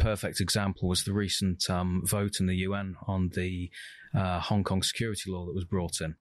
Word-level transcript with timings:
perfect 0.00 0.40
example 0.40 0.88
was 0.88 1.04
the 1.04 1.12
recent 1.12 1.68
um, 1.70 2.02
vote 2.04 2.40
in 2.40 2.46
the 2.46 2.56
UN 2.56 2.96
on 3.06 3.30
the 3.34 3.70
uh, 4.14 4.40
Hong 4.40 4.64
Kong 4.64 4.82
security 4.82 5.30
law 5.30 5.46
that 5.46 5.54
was 5.54 5.64
brought 5.64 6.00
in. 6.00 6.16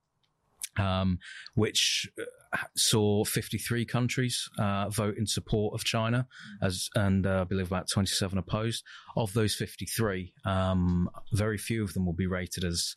Um, 0.77 1.19
which 1.55 2.07
uh, 2.21 2.57
saw 2.77 3.25
53 3.25 3.85
countries 3.85 4.49
uh, 4.57 4.87
vote 4.89 5.17
in 5.17 5.25
support 5.25 5.73
of 5.73 5.83
China, 5.83 6.27
as 6.61 6.89
and 6.95 7.25
uh, 7.25 7.41
I 7.41 7.43
believe 7.43 7.67
about 7.67 7.89
27 7.89 8.37
opposed. 8.37 8.83
Of 9.17 9.33
those 9.33 9.55
53, 9.55 10.31
um, 10.45 11.09
very 11.33 11.57
few 11.57 11.83
of 11.83 11.93
them 11.93 12.05
will 12.05 12.13
be 12.13 12.27
rated 12.27 12.63
as 12.63 12.95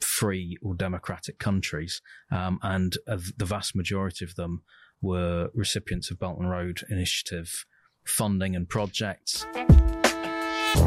free 0.00 0.56
or 0.62 0.74
democratic 0.74 1.38
countries, 1.38 2.00
um, 2.30 2.60
and 2.62 2.96
the 3.06 3.44
vast 3.46 3.74
majority 3.74 4.24
of 4.24 4.36
them 4.36 4.62
were 5.00 5.50
recipients 5.54 6.10
of 6.10 6.20
Belt 6.20 6.38
and 6.38 6.50
Road 6.50 6.82
Initiative 6.90 7.64
funding 8.04 8.54
and 8.54 8.68
projects. 8.68 9.46
Hello, 10.72 10.84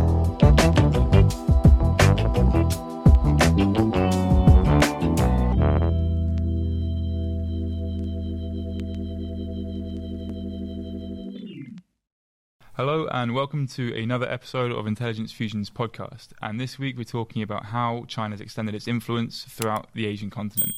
and 13.11 13.35
welcome 13.35 13.67
to 13.67 13.93
another 13.93 14.29
episode 14.29 14.71
of 14.71 14.87
Intelligence 14.87 15.33
Fusion's 15.33 15.69
podcast. 15.69 16.29
And 16.41 16.61
this 16.61 16.79
week 16.79 16.97
we're 16.97 17.03
talking 17.03 17.41
about 17.41 17.65
how 17.65 18.05
China's 18.07 18.39
extended 18.39 18.73
its 18.75 18.87
influence 18.87 19.43
throughout 19.43 19.89
the 19.93 20.05
Asian 20.05 20.29
continent. 20.29 20.75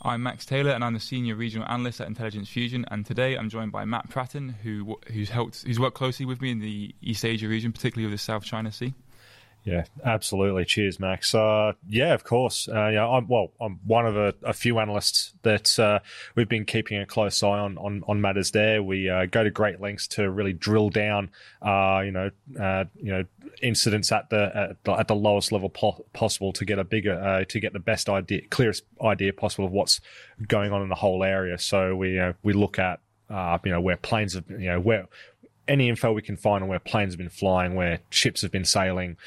I'm 0.00 0.22
Max 0.22 0.46
Taylor, 0.46 0.70
and 0.70 0.84
I'm 0.84 0.94
the 0.94 1.00
senior 1.00 1.34
regional 1.34 1.66
analyst 1.68 2.00
at 2.00 2.06
Intelligence 2.06 2.48
Fusion. 2.48 2.84
And 2.88 3.04
today 3.04 3.36
I'm 3.36 3.50
joined 3.50 3.72
by 3.72 3.84
Matt 3.84 4.08
Pratton, 4.08 4.50
who 4.62 4.98
who's 5.12 5.28
helped, 5.28 5.62
who's 5.62 5.80
worked 5.80 5.96
closely 5.96 6.24
with 6.24 6.40
me 6.40 6.52
in 6.52 6.60
the 6.60 6.94
East 7.02 7.24
Asia 7.24 7.48
region, 7.48 7.72
particularly 7.72 8.06
with 8.06 8.20
the 8.20 8.22
South 8.22 8.44
China 8.44 8.70
Sea. 8.70 8.94
Yeah, 9.68 9.84
absolutely. 10.02 10.64
Cheers, 10.64 10.98
Max. 10.98 11.34
Uh, 11.34 11.74
yeah, 11.86 12.14
of 12.14 12.24
course. 12.24 12.68
Uh, 12.68 12.88
yeah, 12.88 13.06
I'm, 13.06 13.28
well, 13.28 13.52
I'm 13.60 13.78
one 13.84 14.06
of 14.06 14.16
a, 14.16 14.32
a 14.42 14.54
few 14.54 14.78
analysts 14.78 15.34
that 15.42 15.78
uh, 15.78 15.98
we've 16.34 16.48
been 16.48 16.64
keeping 16.64 16.98
a 16.98 17.04
close 17.04 17.42
eye 17.42 17.58
on 17.58 17.76
on, 17.76 18.02
on 18.08 18.18
matters 18.22 18.50
there. 18.52 18.82
We 18.82 19.10
uh, 19.10 19.26
go 19.26 19.44
to 19.44 19.50
great 19.50 19.78
lengths 19.78 20.06
to 20.08 20.30
really 20.30 20.54
drill 20.54 20.88
down, 20.88 21.28
uh, 21.60 22.00
you 22.02 22.12
know, 22.12 22.30
uh, 22.58 22.84
you 22.96 23.12
know, 23.12 23.24
incidents 23.60 24.10
at 24.10 24.30
the 24.30 24.50
at 24.54 24.84
the, 24.84 24.92
at 24.92 25.08
the 25.08 25.14
lowest 25.14 25.52
level 25.52 25.68
po- 25.68 26.06
possible 26.14 26.54
to 26.54 26.64
get 26.64 26.78
a 26.78 26.84
bigger, 26.84 27.44
to 27.46 27.60
get 27.60 27.74
the 27.74 27.78
best 27.78 28.08
idea, 28.08 28.40
clearest 28.48 28.84
idea 29.02 29.34
possible 29.34 29.66
of 29.66 29.72
what's 29.72 30.00
going 30.46 30.72
on 30.72 30.80
in 30.80 30.88
the 30.88 30.94
whole 30.94 31.22
area. 31.22 31.58
So 31.58 31.94
we 31.94 32.18
we 32.42 32.54
look 32.54 32.78
at, 32.78 33.00
you 33.28 33.70
know, 33.70 33.82
where 33.82 33.98
planes 33.98 34.32
have, 34.32 34.48
you 34.48 34.70
know, 34.70 34.80
where 34.80 35.08
any 35.66 35.90
info 35.90 36.12
we 36.14 36.22
can 36.22 36.38
find 36.38 36.62
on 36.62 36.68
where 36.70 36.78
planes 36.78 37.12
have 37.12 37.18
been 37.18 37.28
flying, 37.28 37.74
where 37.74 37.98
ships 38.08 38.40
have 38.40 38.50
been 38.50 38.64
sailing, 38.64 39.18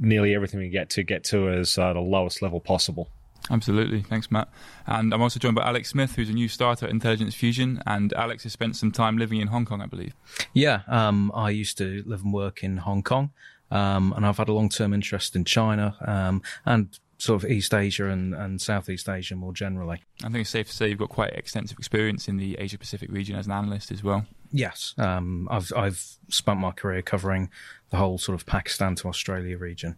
nearly 0.00 0.34
everything 0.34 0.58
we 0.58 0.68
get 0.68 0.90
to 0.90 1.02
get 1.02 1.22
to 1.24 1.50
as 1.50 1.78
uh, 1.78 1.92
the 1.92 2.00
lowest 2.00 2.42
level 2.42 2.58
possible. 2.58 3.08
Absolutely. 3.50 4.02
Thanks, 4.02 4.30
Matt. 4.30 4.48
And 4.86 5.12
I'm 5.12 5.22
also 5.22 5.40
joined 5.40 5.56
by 5.56 5.66
Alex 5.66 5.88
Smith, 5.90 6.14
who's 6.14 6.28
a 6.28 6.32
new 6.32 6.48
starter 6.48 6.86
at 6.86 6.92
Intelligence 6.92 7.34
Fusion. 7.34 7.82
And 7.86 8.12
Alex 8.12 8.42
has 8.44 8.52
spent 8.52 8.76
some 8.76 8.92
time 8.92 9.18
living 9.18 9.40
in 9.40 9.48
Hong 9.48 9.64
Kong, 9.64 9.80
I 9.80 9.86
believe. 9.86 10.14
Yeah, 10.52 10.82
um, 10.88 11.32
I 11.34 11.50
used 11.50 11.78
to 11.78 12.02
live 12.06 12.22
and 12.22 12.32
work 12.32 12.62
in 12.62 12.78
Hong 12.78 13.02
Kong. 13.02 13.30
Um, 13.70 14.12
and 14.16 14.26
I've 14.26 14.36
had 14.36 14.48
a 14.48 14.52
long 14.52 14.68
term 14.68 14.92
interest 14.92 15.36
in 15.36 15.44
China 15.44 15.96
um, 16.04 16.42
and 16.66 16.98
sort 17.20 17.44
of 17.44 17.50
East 17.50 17.74
Asia 17.74 18.08
and, 18.08 18.34
and 18.34 18.60
Southeast 18.60 19.08
Asia 19.08 19.36
more 19.36 19.52
generally. 19.52 20.02
I 20.24 20.28
think 20.28 20.38
it's 20.38 20.50
safe 20.50 20.68
to 20.68 20.72
say 20.72 20.88
you've 20.88 20.98
got 20.98 21.10
quite 21.10 21.34
extensive 21.34 21.78
experience 21.78 22.28
in 22.28 22.38
the 22.38 22.56
Asia 22.58 22.78
Pacific 22.78 23.10
region 23.10 23.36
as 23.36 23.46
an 23.46 23.52
analyst 23.52 23.92
as 23.92 24.02
well. 24.02 24.26
Yes, 24.50 24.94
um, 24.98 25.46
I've 25.50 25.72
I've 25.76 26.02
spent 26.28 26.58
my 26.58 26.72
career 26.72 27.02
covering 27.02 27.50
the 27.90 27.98
whole 27.98 28.18
sort 28.18 28.40
of 28.40 28.46
Pakistan 28.46 28.94
to 28.96 29.08
Australia 29.08 29.58
region. 29.58 29.96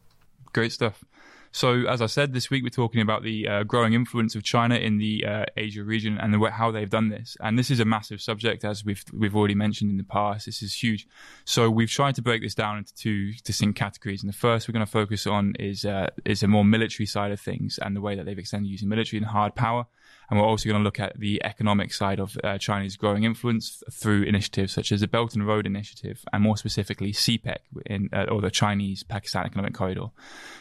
Great 0.52 0.72
stuff. 0.72 1.04
So, 1.52 1.84
as 1.86 2.00
I 2.00 2.06
said, 2.06 2.32
this 2.32 2.48
week 2.48 2.62
we're 2.62 2.70
talking 2.70 3.02
about 3.02 3.22
the 3.22 3.46
uh, 3.46 3.62
growing 3.64 3.92
influence 3.92 4.34
of 4.34 4.42
China 4.42 4.74
in 4.74 4.96
the 4.96 5.24
uh, 5.26 5.44
Asia 5.56 5.84
region 5.84 6.16
and 6.18 6.32
the, 6.32 6.50
how 6.50 6.70
they've 6.70 6.88
done 6.88 7.10
this. 7.10 7.36
And 7.40 7.58
this 7.58 7.70
is 7.70 7.78
a 7.78 7.84
massive 7.84 8.22
subject, 8.22 8.64
as 8.64 8.86
we've 8.86 9.04
we've 9.12 9.36
already 9.36 9.54
mentioned 9.54 9.90
in 9.90 9.98
the 9.98 10.04
past. 10.04 10.46
This 10.46 10.62
is 10.62 10.82
huge. 10.82 11.06
So 11.44 11.70
we've 11.70 11.90
tried 11.90 12.14
to 12.14 12.22
break 12.22 12.40
this 12.40 12.54
down 12.54 12.78
into 12.78 12.94
two 12.94 13.32
distinct 13.44 13.78
categories. 13.78 14.22
And 14.22 14.32
the 14.32 14.36
first 14.36 14.66
we're 14.66 14.72
going 14.72 14.86
to 14.86 14.90
focus 14.90 15.26
on 15.26 15.54
is 15.58 15.84
uh, 15.84 16.08
is 16.24 16.42
a 16.42 16.48
more 16.48 16.64
military 16.64 17.06
side 17.06 17.32
of 17.32 17.40
things 17.40 17.78
and 17.82 17.94
the 17.94 18.00
way 18.00 18.14
that 18.16 18.24
they've 18.24 18.38
extended 18.38 18.70
using 18.70 18.88
military 18.88 19.18
and 19.18 19.26
hard 19.26 19.54
power. 19.54 19.86
And 20.30 20.40
we're 20.40 20.46
also 20.46 20.68
going 20.68 20.80
to 20.80 20.84
look 20.84 21.00
at 21.00 21.18
the 21.18 21.42
economic 21.44 21.92
side 21.92 22.18
of 22.18 22.36
uh, 22.42 22.58
China's 22.58 22.96
growing 22.96 23.24
influence 23.24 23.82
through 23.92 24.22
initiatives 24.22 24.72
such 24.72 24.90
as 24.92 25.00
the 25.00 25.08
Belt 25.08 25.34
and 25.34 25.46
Road 25.46 25.66
Initiative, 25.66 26.24
and 26.32 26.42
more 26.42 26.56
specifically 26.56 27.12
CPEC, 27.12 27.58
in, 27.86 28.08
uh, 28.12 28.24
or 28.30 28.40
the 28.40 28.50
Chinese 28.50 29.02
Pakistan 29.02 29.44
Economic 29.44 29.74
Corridor. 29.74 30.06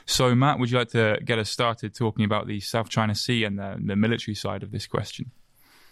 So, 0.05 0.35
Matt, 0.35 0.59
would 0.59 0.72
you 0.72 0.77
like 0.77 0.89
to 0.89 1.19
get 1.23 1.39
us 1.39 1.49
started 1.49 1.95
talking 1.95 2.25
about 2.25 2.47
the 2.47 2.59
South 2.59 2.89
China 2.89 3.16
Sea 3.16 3.44
and 3.44 3.57
the, 3.57 3.77
the 3.83 3.95
military 3.95 4.35
side 4.35 4.63
of 4.63 4.72
this 4.72 4.88
question? 4.88 5.31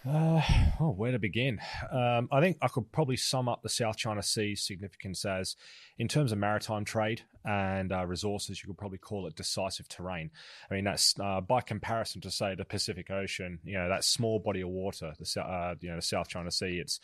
Uh, 0.08 0.42
oh, 0.80 0.92
where 0.92 1.12
to 1.12 1.20
begin? 1.20 1.60
Um, 1.92 2.30
I 2.32 2.40
think 2.40 2.58
I 2.62 2.70
could 2.70 2.92
probably 2.92 3.18
sum 3.18 3.50
up 3.50 3.62
the 3.62 3.70
South 3.70 3.98
China 3.98 4.24
Sea's 4.24 4.66
significance 4.66 5.26
as 5.26 5.58
in 5.98 6.08
terms 6.08 6.32
of 6.32 6.38
maritime 6.38 6.86
trade 6.86 7.24
and 7.50 7.92
uh, 7.92 8.06
resources, 8.06 8.62
you 8.62 8.68
could 8.68 8.78
probably 8.78 9.00
call 9.00 9.26
it 9.26 9.36
decisive 9.36 9.88
terrain. 9.90 10.30
I 10.70 10.76
mean, 10.76 10.84
that's 10.84 11.16
uh, 11.20 11.42
by 11.42 11.62
comparison 11.62 12.22
to 12.22 12.30
say 12.30 12.54
the 12.54 12.64
Pacific 12.64 13.10
Ocean. 13.10 13.58
You 13.64 13.80
know, 13.80 13.90
that 13.90 14.04
small 14.04 14.38
body 14.38 14.62
of 14.62 14.70
water, 14.70 15.14
the 15.18 15.42
uh, 15.42 15.74
you 15.82 15.90
know 15.90 15.96
the 15.96 16.02
South 16.04 16.28
China 16.28 16.52
Sea. 16.52 16.78
It's 16.80 17.00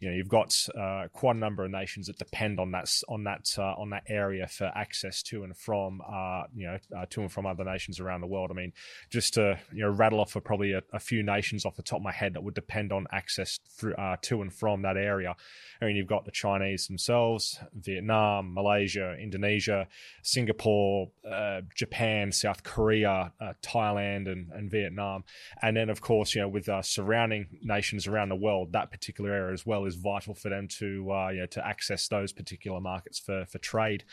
you 0.00 0.08
know 0.08 0.16
you've 0.16 0.28
got 0.28 0.56
uh, 0.74 1.08
quite 1.12 1.36
a 1.36 1.38
number 1.38 1.66
of 1.66 1.70
nations 1.70 2.06
that 2.06 2.16
depend 2.16 2.58
on 2.58 2.70
that 2.70 2.90
on 3.10 3.24
that 3.24 3.54
uh, 3.58 3.74
on 3.74 3.90
that 3.90 4.04
area 4.08 4.46
for 4.46 4.72
access 4.74 5.22
to 5.24 5.44
and 5.44 5.54
from 5.54 6.00
uh, 6.10 6.44
you 6.54 6.66
know 6.66 7.04
to 7.10 7.20
and 7.20 7.30
from 7.30 7.44
other 7.44 7.64
nations 7.64 8.00
around 8.00 8.22
the 8.22 8.26
world. 8.26 8.50
I 8.50 8.54
mean, 8.54 8.72
just 9.10 9.34
to 9.34 9.58
you 9.70 9.82
know 9.82 9.90
rattle 9.90 10.20
off 10.20 10.30
for 10.30 10.40
probably 10.40 10.72
a, 10.72 10.82
a, 10.94 10.98
few 10.98 11.22
nations 11.22 11.66
off 11.66 11.76
the 11.76 11.82
top 11.82 11.98
of 11.98 12.04
my 12.04 12.12
head 12.12 12.34
that 12.34 12.42
would 12.42 12.54
depend 12.54 12.90
on 12.90 13.06
access 13.12 13.58
through 13.68 13.94
to 14.22 14.40
and 14.40 14.52
from 14.52 14.80
that 14.82 14.96
area. 14.96 15.36
I 15.82 15.84
mean, 15.84 15.96
you've 15.96 16.06
got 16.06 16.24
the 16.24 16.30
Chinese 16.30 16.86
themselves, 16.86 17.58
Vietnam, 17.74 18.54
Malaysia, 18.54 19.16
Indonesia, 19.18 19.88
Singapore, 20.22 21.10
uh, 21.30 21.62
Japan, 21.74 22.32
South 22.32 22.62
Korea, 22.62 23.32
uh, 23.40 23.52
Thailand, 23.62 24.30
and, 24.30 24.50
and 24.52 24.70
Vietnam. 24.70 25.24
And 25.62 25.76
then, 25.76 25.90
of 25.90 26.00
course, 26.00 26.34
you 26.34 26.40
know, 26.40 26.48
with 26.48 26.68
uh, 26.68 26.82
surrounding 26.82 27.46
nations 27.62 28.06
around 28.06 28.28
the 28.28 28.36
world, 28.36 28.72
that 28.72 28.90
particular 28.90 29.32
area 29.32 29.52
as 29.52 29.66
well 29.66 29.84
is 29.84 29.96
vital 29.96 30.34
for 30.34 30.48
them 30.48 30.68
to, 30.78 31.12
uh, 31.12 31.28
you 31.30 31.40
know, 31.40 31.46
to 31.46 31.66
access 31.66 32.08
those 32.08 32.32
particular 32.32 32.80
markets 32.80 33.18
for, 33.18 33.46
for 33.46 33.58
trade. 33.58 34.04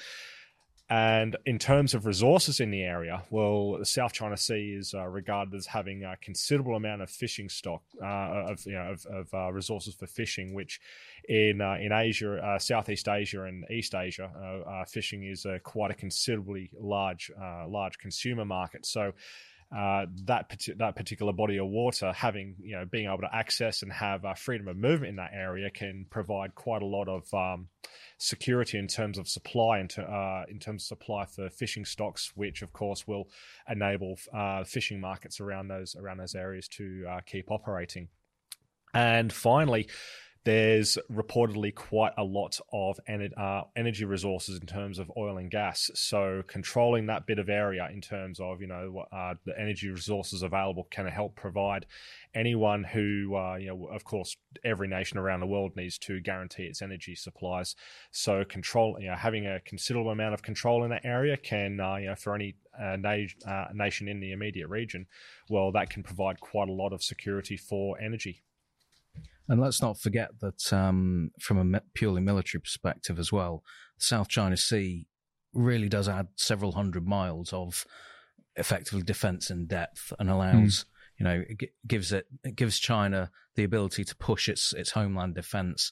And 0.90 1.36
in 1.46 1.59
terms 1.59 1.94
of 1.94 2.06
resources 2.06 2.62
in 2.62 2.72
the 2.72 2.81
area, 2.81 3.24
well, 3.30 3.78
the 3.78 3.86
South 3.86 4.14
China 4.14 4.38
Sea 4.38 4.75
is 4.80 4.94
uh, 4.94 5.06
regarded 5.06 5.53
as 5.53 5.66
having 5.66 6.06
a 6.06 6.16
considerable 6.22 6.75
amount 6.75 7.02
of 7.02 7.09
fishing 7.09 7.50
stock 7.50 7.81
uh, 8.02 8.52
of 8.52 8.66
you 8.66 8.72
know 8.72 8.94
of, 8.94 9.06
of 9.08 9.34
uh, 9.34 9.52
resources 9.52 9.96
for 9.96 10.08
fishing, 10.08 10.53
which 10.53 10.80
in 11.28 11.59
uh, 11.59 11.75
in 11.81 11.92
Asia, 11.92 12.38
uh, 12.38 12.58
Southeast 12.58 13.09
Asia, 13.09 13.44
and 13.44 13.66
East 13.70 13.96
Asia, 13.96 14.31
uh, 14.66 14.86
fishing 14.86 15.25
is 15.25 15.46
quite 15.64 15.92
a 15.92 15.94
considerably 15.94 16.72
large 16.80 17.31
large 17.68 17.98
consumer 17.98 18.46
market. 18.46 18.86
So 18.86 19.12
uh, 19.76 20.06
that 20.26 20.50
that 20.78 20.96
particular 20.96 21.34
body 21.34 21.58
of 21.58 21.68
water, 21.68 22.14
having 22.14 22.56
you 22.62 22.78
know 22.78 22.86
being 22.86 23.08
able 23.08 23.20
to 23.20 23.36
access 23.36 23.82
and 23.82 23.92
have 23.92 24.24
uh, 24.24 24.34
freedom 24.34 24.68
of 24.70 24.78
movement 24.78 25.10
in 25.10 25.16
that 25.18 25.32
area, 25.34 25.70
can 25.70 26.06
provide 26.10 26.56
quite 26.56 26.82
a 26.82 26.86
lot 26.86 27.10
of 27.10 27.34
um, 27.34 27.68
security 28.18 28.78
in 28.78 28.88
terms 28.88 29.18
of 29.18 29.28
supply, 29.28 29.80
and 29.80 29.94
uh, 30.00 30.44
in 30.50 30.60
terms 30.60 30.84
of 30.84 30.88
supply 30.88 31.26
for 31.26 31.50
fishing 31.50 31.84
stocks, 31.84 32.32
which 32.36 32.62
of 32.62 32.72
course 32.72 33.06
will 33.06 33.28
enable 33.70 34.18
uh, 34.34 34.64
fishing 34.64 35.02
markets 35.02 35.42
around 35.42 35.68
those 35.68 35.98
around 35.98 36.18
those 36.18 36.36
areas 36.36 36.70
to 36.70 37.06
uh, 37.10 37.20
keep 37.26 37.52
operating. 37.52 38.08
And 38.94 39.34
finally, 39.34 39.90
there's 40.47 40.97
reportedly 41.12 41.75
quite 41.75 42.13
a 42.18 42.24
lot 42.24 42.58
of 42.72 42.97
uh, 43.09 43.63
energy 43.75 44.06
resources 44.06 44.58
in 44.58 44.66
terms 44.66 44.97
of 44.97 45.12
oil 45.18 45.38
and 45.38 45.52
gas. 45.52 45.92
So 45.94 46.42
controlling 46.48 47.07
that 47.07 47.25
bit 47.25 47.38
of 47.38 47.50
area 47.50 47.89
in 47.92 48.00
terms 48.00 48.39
of 48.39 48.62
you 48.62 48.68
know 48.68 49.04
uh, 49.12 49.33
the 49.44 49.60
energy 49.60 49.89
resources 49.89 50.44
available 50.44 50.88
can 50.89 51.06
help 51.07 51.36
provide 51.36 51.86
anyone 52.33 52.86
who 52.86 53.36
uh, 53.36 53.57
you 53.57 53.68
know 53.68 53.88
of 53.88 54.06
course 54.06 54.38
every 54.63 54.88
nation 54.88 55.18
around 55.18 55.42
the 55.42 55.48
world 55.48 55.75
needs 55.75 55.98
to 55.98 56.22
guarantee 56.22 56.63
its 56.63 56.81
energy 56.81 57.13
supplies. 57.13 57.75
So 58.12 58.45
control 58.45 58.95
you 59.01 59.10
know 59.10 59.18
having 59.18 59.45
a 59.45 59.60
considerable 59.60 60.12
amount 60.12 60.33
of 60.33 60.44
control 60.44 60.86
in 60.86 60.92
that 60.92 61.04
area 61.04 61.36
can 61.36 61.81
uh, 61.81 61.98
you 61.98 62.07
know 62.07 62.16
for 62.16 62.33
any 62.33 62.56
uh, 62.80 62.95
na- 62.95 63.68
nation 63.74 64.07
in 64.07 64.22
the 64.22 64.31
immediate 64.31 64.69
region, 64.69 65.07
well 65.50 65.74
that 65.74 65.89
can 65.89 66.04
provide 66.04 66.39
quite 66.39 66.69
a 66.69 66.72
lot 66.72 66.94
of 66.94 67.04
security 67.04 67.57
for 67.57 68.00
energy. 68.00 68.44
And 69.50 69.62
let's 69.62 69.82
not 69.82 70.00
forget 70.00 70.32
that 70.42 70.74
um, 70.74 71.32
from 71.40 71.76
a 71.76 71.82
purely 71.94 72.22
military 72.22 72.62
perspective 72.62 73.18
as 73.18 73.32
well, 73.32 73.64
the 73.98 74.04
South 74.04 74.28
China 74.28 74.58
Sea 74.58 75.08
really 75.54 75.90
does 75.90 76.10
add 76.10 76.28
several 76.36 76.74
hundred 76.74 77.08
miles 77.08 77.54
of 77.54 77.86
effectively 78.56 79.04
defense 79.04 79.50
in 79.50 79.68
depth 79.68 80.12
and 80.20 80.30
allows, 80.30 80.54
mm. 80.54 80.86
you 81.20 81.24
know, 81.24 81.44
it 81.48 81.72
gives 81.88 82.12
it, 82.12 82.28
it 82.44 82.56
gives 82.56 82.80
China 82.80 83.32
the 83.56 83.64
ability 83.64 84.04
to 84.04 84.16
push 84.18 84.50
its 84.50 84.74
its 84.74 84.92
homeland 84.92 85.36
defense 85.36 85.92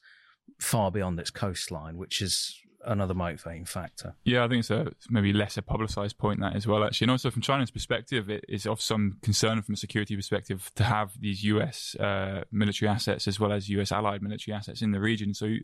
far 0.59 0.91
beyond 0.91 1.19
its 1.19 1.31
coastline, 1.31 1.97
which 1.97 2.21
is 2.21 2.59
another 2.85 3.13
motivating 3.13 3.65
factor. 3.65 4.15
Yeah, 4.23 4.43
I 4.43 4.47
think 4.47 4.59
it's 4.59 4.69
a 4.69 4.91
maybe 5.09 5.33
less 5.33 5.57
a 5.57 5.61
publicized 5.61 6.17
point 6.17 6.39
that 6.41 6.55
as 6.55 6.67
well. 6.67 6.83
Actually, 6.83 7.05
and 7.05 7.11
also 7.11 7.31
from 7.31 7.41
China's 7.41 7.71
perspective, 7.71 8.29
it 8.29 8.45
is 8.47 8.65
of 8.65 8.81
some 8.81 9.17
concern 9.21 9.61
from 9.61 9.73
a 9.73 9.77
security 9.77 10.15
perspective 10.15 10.71
to 10.75 10.83
have 10.83 11.19
these 11.19 11.43
U.S. 11.43 11.95
Uh, 11.95 12.43
military 12.51 12.89
assets 12.89 13.27
as 13.27 13.39
well 13.39 13.51
as 13.51 13.69
U.S. 13.69 13.91
allied 13.91 14.21
military 14.21 14.55
assets 14.55 14.81
in 14.81 14.91
the 14.91 14.99
region. 14.99 15.33
So, 15.33 15.55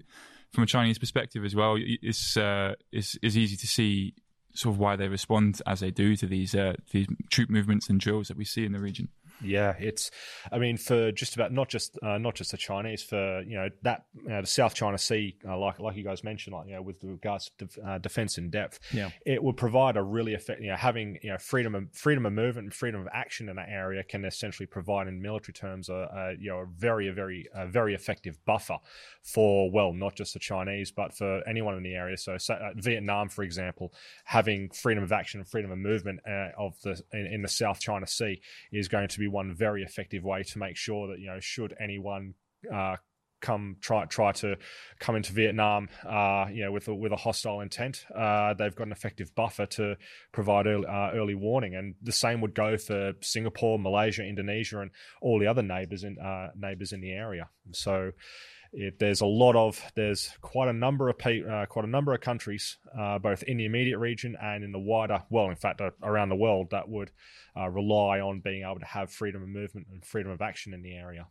from 0.52 0.64
a 0.64 0.68
Chinese 0.68 0.98
perspective 0.98 1.46
as 1.46 1.56
well, 1.56 1.78
it's 1.80 2.36
uh, 2.38 2.76
it's, 2.92 3.18
it's 3.22 3.36
easy 3.36 3.56
to 3.56 3.68
see 3.68 4.16
sort 4.54 4.76
of 4.76 4.80
why 4.80 4.96
they 4.96 5.08
respond 5.08 5.62
as 5.66 5.80
they 5.80 5.92
do 5.92 6.16
to 6.18 6.26
these 6.26 6.56
uh, 6.56 6.74
these 6.92 7.08
troop 7.30 7.50
movements 7.50 7.90
and 7.90 8.00
drills 8.00 8.28
that 8.28 8.38
we 8.38 8.46
see 8.46 8.66
in 8.66 8.72
the 8.72 8.80
region. 8.80 9.10
Yeah, 9.44 9.76
it's. 9.80 10.12
I 10.52 10.58
mean, 10.60 10.78
for 10.78 11.12
just 11.12 11.36
about 11.36 11.52
not 11.52 11.70
just 11.70 11.98
uh, 12.04 12.18
not 12.18 12.36
just 12.36 12.52
the 12.52 12.58
Chinese, 12.58 13.02
for 13.04 13.42
you 13.42 13.56
know 13.58 13.70
that 13.84 14.06
you 14.24 14.30
know, 14.30 14.42
the 14.42 14.48
South 14.48 14.74
China 14.74 14.98
Sea, 14.98 15.36
uh, 15.48 15.58
like 15.58 15.80
like 15.80 15.96
you 15.96 16.04
guys 16.04 16.24
mentioned, 16.24 16.56
like 16.56 16.68
you 16.68 16.76
know, 16.76 16.82
with 16.82 17.04
regards 17.04 17.50
to 17.58 17.66
def, 17.66 17.78
uh, 17.86 17.98
defense 17.98 18.38
in 18.38 18.50
depth, 18.50 18.80
yeah, 18.92 19.10
it 19.26 19.44
would 19.44 19.58
provide 19.58 19.98
a 19.98 20.04
really 20.04 20.34
effective. 20.34 20.66
You 20.66 20.72
know, 20.72 20.78
having 20.78 21.18
you 21.22 21.32
know 21.32 21.38
freedom 21.38 21.76
of 21.76 21.92
freedom 21.94 22.26
of 22.26 22.34
movement 22.34 22.66
and 22.66 22.74
freedom 22.74 23.02
of 23.02 23.08
action 23.14 23.50
in 23.50 23.56
that 23.56 23.70
area 23.70 24.04
can 24.04 24.26
essentially 24.26 24.68
provide, 24.68 25.08
in 25.08 25.22
military 25.22 25.54
terms, 25.54 25.90
a, 25.90 25.94
a 25.94 26.36
you 26.40 26.50
know 26.50 26.60
a 26.60 26.66
very 26.66 27.08
a 27.08 27.14
very 27.14 27.48
a 27.54 27.68
very 27.68 27.94
effective 27.94 28.38
buffer 28.46 28.78
for 29.24 29.72
well, 29.72 29.94
not 29.94 30.16
just 30.16 30.34
the 30.34 30.40
Chinese, 30.40 30.92
but 30.92 31.14
for 31.16 31.48
anyone 31.48 31.76
in 31.76 31.84
the 31.84 31.94
area. 31.94 32.18
So, 32.18 32.38
so 32.38 32.56
uh, 32.56 32.72
Vietnam, 32.76 33.30
for 33.30 33.44
example, 33.44 33.94
having 34.26 34.70
freedom 34.70 35.04
of 35.04 35.12
action 35.12 35.40
and 35.40 35.48
freedom 35.48 35.72
of 35.72 35.78
movement 35.78 36.20
uh, 36.28 36.50
of 36.58 36.80
the 36.82 37.02
in, 37.14 37.26
in 37.28 37.42
the 37.42 37.48
South 37.48 37.80
China 37.80 38.08
Sea 38.08 38.42
is 38.72 38.88
going 38.88 39.08
to 39.08 39.20
be 39.20 39.28
one 39.32 39.56
very 39.56 39.84
effective 39.84 40.24
way 40.24 40.44
to 40.44 40.60
make 40.60 40.78
sure 40.78 41.08
that 41.08 41.20
you 41.20 41.28
know 41.28 41.40
should 41.40 41.74
anyone 41.80 42.34
uh, 42.74 42.98
come 43.42 43.76
try 43.82 44.06
try 44.06 44.32
to 44.32 44.56
come 45.00 45.16
into 45.16 45.34
Vietnam, 45.34 45.90
uh, 46.08 46.46
you 46.52 46.64
know, 46.64 46.72
with 46.72 46.88
a, 46.88 46.96
with 46.96 47.12
a 47.12 47.18
hostile 47.18 47.60
intent, 47.60 48.06
uh, 48.16 48.54
they've 48.54 48.76
got 48.76 48.88
an 48.88 48.94
effective 48.94 49.34
buffer 49.36 49.66
to 49.66 49.98
provide 50.32 50.68
early, 50.68 50.86
uh, 50.86 51.12
early, 51.12 51.36
warning, 51.36 51.76
and 51.76 51.96
the 52.02 52.12
same 52.12 52.40
would 52.42 52.56
go 52.56 52.78
for 52.78 53.14
Singapore, 53.22 53.78
Malaysia, 53.78 54.24
Indonesia, 54.24 54.80
and 54.80 54.92
all 55.22 55.40
the 55.40 55.48
other 55.48 55.64
neighbors 55.64 56.04
in 56.04 56.18
uh, 56.20 56.50
neighbors 56.56 56.94
in 56.94 57.02
the 57.02 57.12
area. 57.12 57.50
So. 57.74 58.12
It, 58.74 59.00
there's 59.00 59.22
a 59.22 59.26
lot 59.26 59.56
of 59.56 59.82
there's 59.96 60.32
quite 60.42 60.70
a 60.70 60.74
number 60.74 61.10
of 61.10 61.16
uh, 61.26 61.66
quite 61.66 61.86
a 61.86 61.90
number 61.90 62.14
of 62.14 62.22
countries, 62.22 62.78
uh, 62.98 63.20
both 63.20 63.44
in 63.44 63.58
the 63.58 63.66
immediate 63.66 64.00
region 64.00 64.38
and 64.42 64.64
in 64.64 64.72
the 64.72 64.80
wider 64.80 65.24
well, 65.30 65.50
in 65.50 65.58
fact, 65.58 65.82
uh, 65.82 65.92
around 66.02 66.30
the 66.30 66.36
world 66.36 66.70
that 66.72 66.88
would 66.88 67.12
uh, 67.58 67.68
rely 67.68 68.22
on 68.22 68.40
being 68.40 68.64
able 68.64 68.80
to 68.80 68.86
have 68.86 69.12
freedom 69.12 69.42
of 69.44 69.50
movement 69.50 69.88
and 69.92 70.06
freedom 70.06 70.32
of 70.32 70.42
action 70.42 70.74
in 70.74 70.82
the 70.82 70.96
area. 70.96 71.28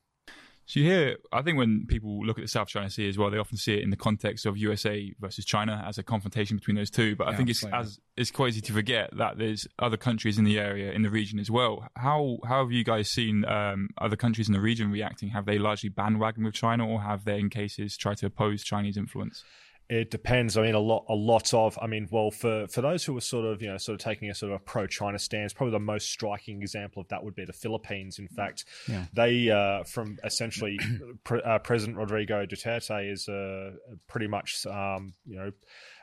So 0.66 0.78
you 0.78 0.86
hear, 0.86 1.16
I 1.32 1.42
think 1.42 1.58
when 1.58 1.86
people 1.86 2.24
look 2.24 2.38
at 2.38 2.42
the 2.42 2.48
South 2.48 2.68
China 2.68 2.88
Sea 2.88 3.08
as 3.08 3.18
well, 3.18 3.28
they 3.28 3.38
often 3.38 3.56
see 3.56 3.74
it 3.74 3.82
in 3.82 3.90
the 3.90 3.96
context 3.96 4.46
of 4.46 4.56
USA 4.56 5.12
versus 5.18 5.44
China 5.44 5.84
as 5.84 5.98
a 5.98 6.04
confrontation 6.04 6.56
between 6.58 6.76
those 6.76 6.90
two. 6.90 7.16
But 7.16 7.26
I 7.26 7.36
think 7.36 7.50
it's 7.50 7.64
as 7.64 7.98
it's 8.16 8.30
quite 8.30 8.50
easy 8.50 8.60
to 8.60 8.72
forget 8.72 9.10
that 9.16 9.36
there's 9.36 9.66
other 9.80 9.96
countries 9.96 10.38
in 10.38 10.44
the 10.44 10.60
area 10.60 10.92
in 10.92 11.02
the 11.02 11.10
region 11.10 11.40
as 11.40 11.50
well. 11.50 11.88
How 11.96 12.38
how 12.46 12.62
have 12.62 12.70
you 12.70 12.84
guys 12.84 13.10
seen 13.10 13.44
um, 13.46 13.88
other 13.98 14.14
countries 14.14 14.46
in 14.48 14.52
the 14.52 14.60
region 14.60 14.92
reacting? 14.92 15.30
Have 15.30 15.44
they 15.44 15.58
largely 15.58 15.88
bandwagon 15.88 16.44
with 16.44 16.54
China, 16.54 16.86
or 16.86 17.00
have 17.00 17.24
they, 17.24 17.40
in 17.40 17.50
cases, 17.50 17.96
tried 17.96 18.18
to 18.18 18.26
oppose 18.26 18.62
Chinese 18.62 18.96
influence? 18.96 19.42
It 19.90 20.08
depends. 20.08 20.56
I 20.56 20.62
mean, 20.62 20.76
a 20.76 20.78
lot, 20.78 21.04
a 21.08 21.16
lot 21.16 21.52
of. 21.52 21.76
I 21.82 21.88
mean, 21.88 22.06
well, 22.12 22.30
for 22.30 22.68
for 22.68 22.80
those 22.80 23.04
who 23.04 23.16
are 23.16 23.20
sort 23.20 23.44
of, 23.44 23.60
you 23.60 23.66
know, 23.66 23.76
sort 23.76 24.00
of 24.00 24.04
taking 24.04 24.30
a 24.30 24.34
sort 24.36 24.52
of 24.52 24.64
pro 24.64 24.86
China 24.86 25.18
stance, 25.18 25.52
probably 25.52 25.72
the 25.72 25.80
most 25.80 26.08
striking 26.08 26.62
example 26.62 27.02
of 27.02 27.08
that 27.08 27.24
would 27.24 27.34
be 27.34 27.44
the 27.44 27.52
Philippines. 27.52 28.20
In 28.20 28.28
fact, 28.28 28.66
yeah. 28.88 29.06
they 29.12 29.50
uh, 29.50 29.82
from 29.82 30.16
essentially 30.22 30.78
pre- 31.24 31.42
uh, 31.42 31.58
President 31.58 31.98
Rodrigo 31.98 32.46
Duterte 32.46 33.10
is 33.12 33.28
uh, 33.28 33.72
pretty 34.06 34.28
much, 34.28 34.64
um, 34.66 35.12
you 35.26 35.36
know. 35.36 35.52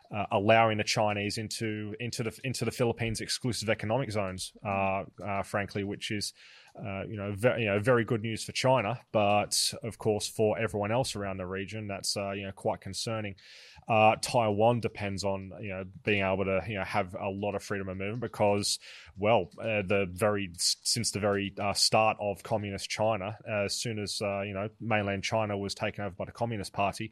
Uh, 0.10 0.26
allowing 0.32 0.78
the 0.78 0.86
Chinese 0.86 1.38
into 1.38 1.94
into 2.00 2.24
the 2.24 2.32
into 2.46 2.64
the 2.64 2.72
Philippines 2.72 3.20
exclusive 3.20 3.70
economic 3.70 4.10
zones, 4.10 4.54
uh, 4.66 5.04
uh, 5.22 5.44
frankly, 5.44 5.84
which 5.84 6.12
is 6.12 6.32
uh, 6.86 7.04
you 7.08 7.18
know, 7.18 7.34
very, 7.36 7.64
you 7.64 7.70
know, 7.70 7.80
very 7.80 8.04
good 8.04 8.22
news 8.22 8.44
for 8.44 8.52
China, 8.52 9.00
but 9.12 9.74
of 9.84 9.98
course 9.98 10.28
for 10.28 10.58
everyone 10.60 10.92
else 10.92 11.16
around 11.16 11.38
the 11.38 11.46
region, 11.46 11.88
that's 11.88 12.16
uh, 12.16 12.32
you 12.32 12.44
know 12.44 12.52
quite 12.52 12.82
concerning. 12.82 13.36
Uh, 13.88 14.16
Taiwan 14.22 14.80
depends 14.80 15.24
on 15.24 15.52
you 15.62 15.70
know 15.70 15.86
being 16.04 16.24
able 16.24 16.46
to 16.46 16.62
you 16.68 16.78
know 16.78 16.84
have 16.84 17.16
a 17.16 17.30
lot 17.30 17.56
of 17.56 17.64
freedom 17.64 17.90
of 17.90 17.98
movement 17.98 18.22
because, 18.22 18.80
well, 19.18 19.50
uh, 19.60 19.82
the 19.88 20.08
very 20.12 20.52
since 20.58 21.12
the 21.12 21.20
very 21.20 21.54
uh, 21.60 21.74
start 21.74 22.18
of 22.20 22.44
communist 22.44 22.90
China, 22.90 23.38
as 23.48 23.76
soon 23.76 24.00
as 24.00 24.20
you 24.22 24.54
know 24.54 24.70
mainland 24.80 25.24
China 25.24 25.58
was 25.58 25.74
taken 25.74 26.04
over 26.04 26.16
by 26.16 26.26
the 26.26 26.32
Communist 26.32 26.74
Party. 26.74 27.12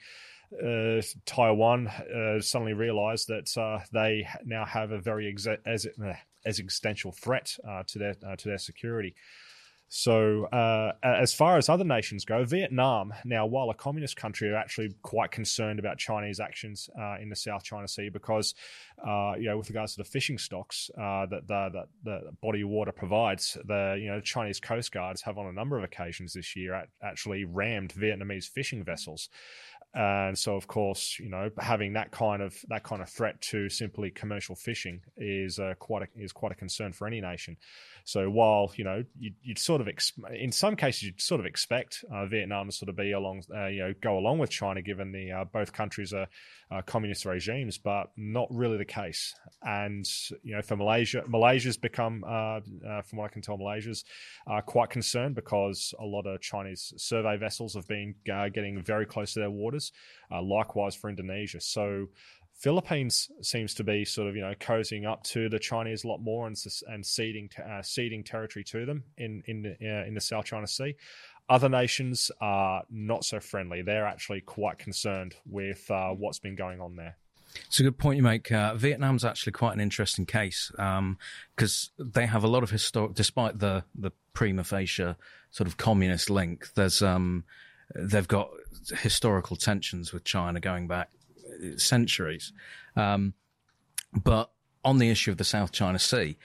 Uh, 0.53 1.01
Taiwan 1.25 1.87
uh, 1.87 2.39
suddenly 2.39 2.73
realized 2.73 3.27
that 3.27 3.57
uh, 3.57 3.83
they 3.91 4.27
now 4.45 4.63
have 4.63 4.91
a 4.91 4.99
very 4.99 5.33
exa- 5.33 5.57
as, 5.65 5.87
as 6.45 6.59
existential 6.59 7.11
threat 7.11 7.57
to 7.87 7.97
their 7.97 8.13
to 8.13 8.47
their 8.47 8.59
security. 8.59 9.15
So, 9.87 10.45
uh, 10.45 10.93
as 11.03 11.33
far 11.33 11.57
as 11.57 11.69
other 11.69 11.83
nations 11.83 12.25
go, 12.25 12.43
Vietnam, 12.43 13.13
now, 13.23 13.45
while 13.45 13.69
a 13.69 13.73
communist 13.73 14.15
country, 14.15 14.49
are 14.49 14.55
actually 14.55 14.95
quite 15.03 15.31
concerned 15.31 15.77
about 15.77 15.99
Chinese 15.99 16.39
actions 16.39 16.89
uh, 16.99 17.17
in 17.21 17.29
the 17.29 17.35
South 17.35 17.63
China 17.63 17.87
Sea 17.87 18.09
because, 18.09 18.55
uh, 19.07 19.33
you 19.37 19.45
know, 19.45 19.57
with 19.57 19.69
regards 19.69 19.93
to 19.93 19.99
the 19.99 20.09
fishing 20.09 20.39
stocks 20.39 20.89
uh, 20.97 21.27
that 21.27 21.47
the, 21.47 21.69
that 21.73 21.87
the 22.03 22.31
body 22.41 22.61
of 22.61 22.69
water 22.69 22.91
provides, 22.91 23.57
the 23.65 23.97
you 23.99 24.07
know 24.07 24.19
Chinese 24.21 24.59
coast 24.59 24.91
guards 24.91 25.21
have 25.21 25.37
on 25.37 25.45
a 25.45 25.53
number 25.53 25.77
of 25.77 25.83
occasions 25.83 26.33
this 26.33 26.55
year 26.55 26.87
actually 27.03 27.45
rammed 27.45 27.93
Vietnamese 27.93 28.49
fishing 28.49 28.83
vessels. 28.83 29.29
And 29.95 30.37
so, 30.37 30.57
of 30.57 30.67
course, 30.67 31.17
you 31.21 31.29
know, 31.29 31.49
having 31.57 31.93
that 31.93 32.11
kind 32.11 32.41
of 32.41 32.53
that 32.67 32.83
kind 32.83 33.01
of 33.01 33.09
threat 33.09 33.39
to 33.51 33.69
simply 33.69 34.11
commercial 34.11 34.53
fishing 34.53 34.99
is 35.15 35.57
uh, 35.57 35.73
quite 35.79 36.03
a, 36.03 36.07
is 36.21 36.33
quite 36.33 36.51
a 36.51 36.55
concern 36.55 36.91
for 36.91 37.07
any 37.07 37.21
nation. 37.21 37.55
So 38.03 38.29
while 38.29 38.71
you 38.75 38.83
know 38.83 39.03
you'd, 39.17 39.35
you'd 39.41 39.57
sort 39.57 39.79
of 39.81 39.87
ex- 39.87 40.11
in 40.31 40.51
some 40.51 40.75
cases 40.75 41.03
you'd 41.03 41.21
sort 41.21 41.39
of 41.39 41.47
expect 41.47 42.03
uh, 42.13 42.25
Vietnam 42.27 42.67
to 42.67 42.71
sort 42.71 42.89
of 42.89 42.95
be 42.95 43.13
along 43.13 43.43
uh, 43.53 43.67
you 43.67 43.79
know 43.79 43.93
go 44.01 44.17
along 44.17 44.37
with 44.37 44.51
China 44.51 44.81
given 44.81 45.11
the 45.11 45.31
uh, 45.31 45.45
both 45.45 45.73
countries 45.73 46.13
are 46.13 46.27
uh, 46.71 46.81
communist 46.81 47.25
regimes, 47.25 47.77
but 47.77 48.11
not 48.17 48.47
really 48.51 48.77
the 48.77 48.85
case. 48.85 49.33
And 49.63 50.05
you 50.43 50.55
know 50.55 50.61
for 50.61 50.75
Malaysia, 50.75 51.23
Malaysia's 51.27 51.77
become 51.77 52.23
uh, 52.27 52.59
from 53.03 53.19
what 53.19 53.25
I 53.25 53.29
can 53.29 53.41
tell, 53.41 53.57
Malaysia's 53.57 54.03
quite 54.65 54.89
concerned 54.89 55.35
because 55.35 55.93
a 55.99 56.05
lot 56.05 56.27
of 56.27 56.41
Chinese 56.41 56.93
survey 56.97 57.37
vessels 57.37 57.75
have 57.75 57.87
been 57.87 58.13
getting 58.25 58.83
very 58.83 59.05
close 59.05 59.33
to 59.33 59.39
their 59.39 59.49
waters. 59.49 59.84
Likewise 60.31 60.95
for 60.95 61.09
Indonesia. 61.09 61.59
So 61.61 62.07
Philippines 62.55 63.29
seems 63.41 63.73
to 63.75 63.83
be 63.83 64.05
sort 64.05 64.29
of 64.29 64.35
you 64.35 64.41
know 64.41 64.53
cozying 64.59 65.05
up 65.05 65.23
to 65.23 65.49
the 65.49 65.59
Chinese 65.59 66.03
a 66.03 66.07
lot 66.07 66.19
more 66.19 66.47
and 66.47 66.55
and 66.87 67.05
ceding 67.05 67.49
uh, 67.63 67.81
ceding 67.81 68.23
territory 68.23 68.63
to 68.63 68.85
them 68.85 69.03
in 69.17 69.43
in 69.45 69.61
the, 69.61 69.71
uh, 69.81 70.05
in 70.05 70.13
the 70.13 70.21
South 70.21 70.45
China 70.45 70.67
Sea. 70.67 70.95
Other 71.47 71.69
nations 71.69 72.31
are 72.41 72.83
not 72.89 73.23
so 73.23 73.39
friendly. 73.39 73.83
They're 73.83 74.07
actually 74.07 74.41
quite 74.41 74.79
concerned 74.79 75.35
with 75.45 75.89
uh, 75.91 76.09
what's 76.09 76.39
been 76.39 76.55
going 76.55 76.81
on 76.81 76.95
there. 76.95 77.17
It's 77.67 77.79
a 77.79 77.83
good 77.83 77.99
point 77.99 78.17
you 78.17 78.23
make. 78.23 78.51
Uh, 78.51 78.73
Vietnam's 78.75 79.23
actually 79.23 79.51
quite 79.51 79.73
an 79.73 79.79
interesting 79.79 80.25
case 80.25 80.71
because 80.73 81.89
um, 81.99 82.11
they 82.11 82.25
have 82.25 82.43
a 82.43 82.47
lot 82.47 82.63
of 82.63 82.71
historic, 82.71 83.13
despite 83.13 83.59
the 83.59 83.83
the 83.93 84.11
prima 84.33 84.63
facie 84.63 85.15
sort 85.51 85.67
of 85.67 85.77
communist 85.77 86.29
link. 86.29 86.73
There's 86.73 87.01
um, 87.01 87.43
they've 87.93 88.27
got 88.27 88.49
historical 89.01 89.55
tensions 89.55 90.13
with 90.13 90.23
China 90.23 90.59
going 90.59 90.87
back 90.87 91.09
centuries. 91.77 92.53
Um, 92.95 93.33
but 94.13 94.51
on 94.83 94.97
the 94.99 95.09
issue 95.09 95.31
of 95.31 95.37
the 95.37 95.43
South 95.43 95.71
China 95.71 95.99
Sea, 95.99 96.37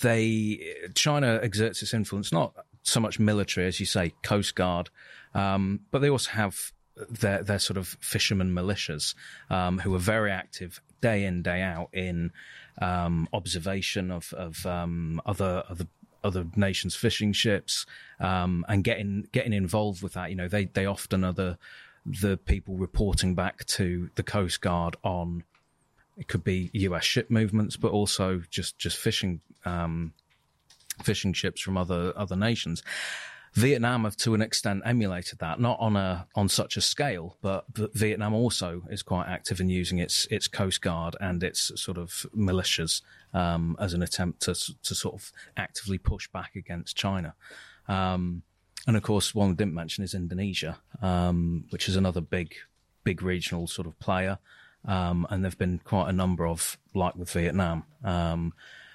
they 0.00 0.74
China 0.94 1.40
exerts 1.42 1.82
its 1.82 1.92
influence 1.92 2.32
not 2.32 2.54
so 2.82 3.00
much 3.00 3.18
military 3.18 3.66
as 3.66 3.80
you 3.80 3.86
say, 3.86 4.14
coast 4.22 4.54
guard, 4.54 4.90
um, 5.34 5.80
but 5.90 6.00
they 6.00 6.08
also 6.08 6.30
have 6.30 6.72
their 7.10 7.42
their 7.42 7.58
sort 7.58 7.76
of 7.76 7.96
fishermen 8.00 8.52
militias 8.52 9.14
um, 9.50 9.78
who 9.78 9.94
are 9.94 10.00
very 10.00 10.30
active 10.30 10.80
day 11.00 11.24
in 11.24 11.42
day 11.42 11.62
out 11.62 11.88
in 11.92 12.32
um, 12.80 13.28
observation 13.32 14.10
of 14.10 14.32
of 14.32 14.64
um, 14.66 15.20
other 15.26 15.64
other 15.68 15.86
other 16.24 16.46
nations' 16.56 16.94
fishing 16.94 17.32
ships 17.32 17.86
um, 18.20 18.64
and 18.68 18.84
getting 18.84 19.26
getting 19.32 19.52
involved 19.52 20.02
with 20.02 20.14
that. 20.14 20.30
You 20.30 20.36
know, 20.36 20.48
they 20.48 20.66
they 20.66 20.86
often 20.86 21.24
are 21.24 21.32
the 21.32 21.58
the 22.04 22.36
people 22.36 22.76
reporting 22.76 23.34
back 23.34 23.64
to 23.66 24.10
the 24.14 24.22
Coast 24.22 24.60
Guard 24.60 24.96
on 25.02 25.44
it 26.18 26.26
could 26.26 26.42
be 26.42 26.70
U.S. 26.72 27.04
ship 27.04 27.30
movements, 27.30 27.76
but 27.76 27.92
also 27.92 28.42
just 28.50 28.76
just 28.78 28.96
fishing 28.96 29.40
um, 29.64 30.12
fishing 31.02 31.32
ships 31.32 31.60
from 31.60 31.76
other 31.76 32.12
other 32.16 32.36
nations. 32.36 32.82
Vietnam 33.54 34.04
have 34.04 34.16
to 34.16 34.34
an 34.34 34.42
extent 34.42 34.82
emulated 34.84 35.38
that, 35.38 35.60
not 35.60 35.78
on 35.80 35.96
a 35.96 36.26
on 36.34 36.48
such 36.48 36.76
a 36.76 36.80
scale, 36.80 37.36
but, 37.40 37.64
but 37.72 37.94
Vietnam 37.94 38.34
also 38.34 38.82
is 38.90 39.02
quite 39.02 39.26
active 39.26 39.60
in 39.60 39.68
using 39.68 39.98
its 39.98 40.26
its 40.30 40.48
coast 40.48 40.80
guard 40.80 41.16
and 41.20 41.42
its 41.42 41.72
sort 41.80 41.98
of 41.98 42.26
militias 42.36 43.02
um, 43.32 43.76
as 43.78 43.94
an 43.94 44.02
attempt 44.02 44.42
to 44.42 44.54
to 44.82 44.94
sort 44.94 45.14
of 45.14 45.32
actively 45.56 45.98
push 45.98 46.28
back 46.28 46.54
against 46.56 46.96
China. 46.96 47.34
Um, 47.88 48.42
and 48.86 48.96
of 48.96 49.02
course, 49.02 49.34
one 49.34 49.50
we 49.50 49.54
didn't 49.54 49.74
mention 49.74 50.04
is 50.04 50.14
Indonesia, 50.14 50.78
um, 51.02 51.64
which 51.70 51.88
is 51.88 51.96
another 51.96 52.20
big, 52.20 52.54
big 53.04 53.22
regional 53.22 53.66
sort 53.66 53.86
of 53.86 53.98
player. 53.98 54.38
Um, 54.86 55.26
and 55.28 55.42
there've 55.42 55.58
been 55.58 55.80
quite 55.84 56.08
a 56.08 56.12
number 56.12 56.46
of, 56.46 56.78
like 56.94 57.14
with 57.16 57.30
Vietnam, 57.32 57.84
um, 58.04 58.54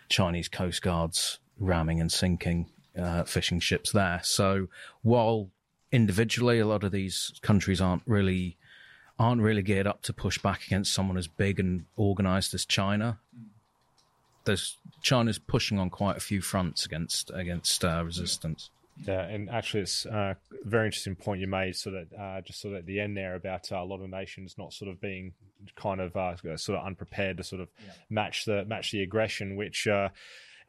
Chinese 0.10 0.48
coast 0.48 0.82
guards 0.82 1.40
ramming 1.60 2.02
and 2.02 2.12
sinking 2.12 2.72
uh, 2.98 3.24
fishing 3.24 3.60
ships 3.60 3.92
there. 3.92 4.22
So 4.24 4.68
while 5.02 5.50
individually 5.92 6.60
a 6.60 6.66
lot 6.66 6.84
of 6.84 6.92
these 6.92 7.34
countries 7.42 7.80
aren't 7.82 8.04
really 8.06 8.58
aren't 9.20 9.42
really 9.42 9.62
geared 9.62 9.86
up 9.86 10.02
to 10.02 10.12
push 10.12 10.40
back 10.40 10.66
against 10.66 10.92
someone 10.92 11.18
as 11.18 11.28
big 11.28 11.60
and 11.60 11.86
organized 11.96 12.54
as 12.54 12.66
China, 12.66 13.20
there's 14.46 14.78
China's 15.02 15.38
pushing 15.38 15.78
on 15.78 15.90
quite 15.90 16.18
a 16.18 16.20
few 16.20 16.42
fronts 16.42 16.86
against 16.86 17.32
against 17.34 17.86
uh, 17.86 18.04
resistance. 18.04 18.70
Yeah, 19.08 19.22
and 19.22 19.50
actually, 19.50 19.82
it's 19.82 20.06
uh, 20.06 20.36
a 20.52 20.68
very 20.68 20.86
interesting 20.86 21.16
point 21.16 21.42
you 21.42 21.48
made. 21.48 21.76
So 21.76 21.92
that 21.92 22.08
uh, 22.18 22.42
just 22.42 22.62
sort 22.62 22.76
of 22.76 22.80
at 22.80 22.86
the 22.86 23.00
end 23.00 23.18
there 23.18 23.36
about 23.36 23.72
uh, 23.72 23.78
a 23.78 23.86
lot 23.86 24.02
of 24.02 24.10
nations 24.10 24.56
not 24.58 24.74
sort 24.74 24.92
of 24.92 25.02
being 25.02 25.34
kind 25.76 26.00
of 26.00 26.16
uh, 26.16 26.36
sort 26.58 26.78
of 26.80 26.86
unprepared 26.86 27.38
to 27.38 27.44
sort 27.44 27.62
of 27.62 27.70
yeah. 27.84 27.94
match 28.10 28.46
the 28.46 28.66
match 28.66 28.92
the 28.92 29.02
aggression, 29.02 29.56
which 29.56 29.88
uh, 29.88 30.10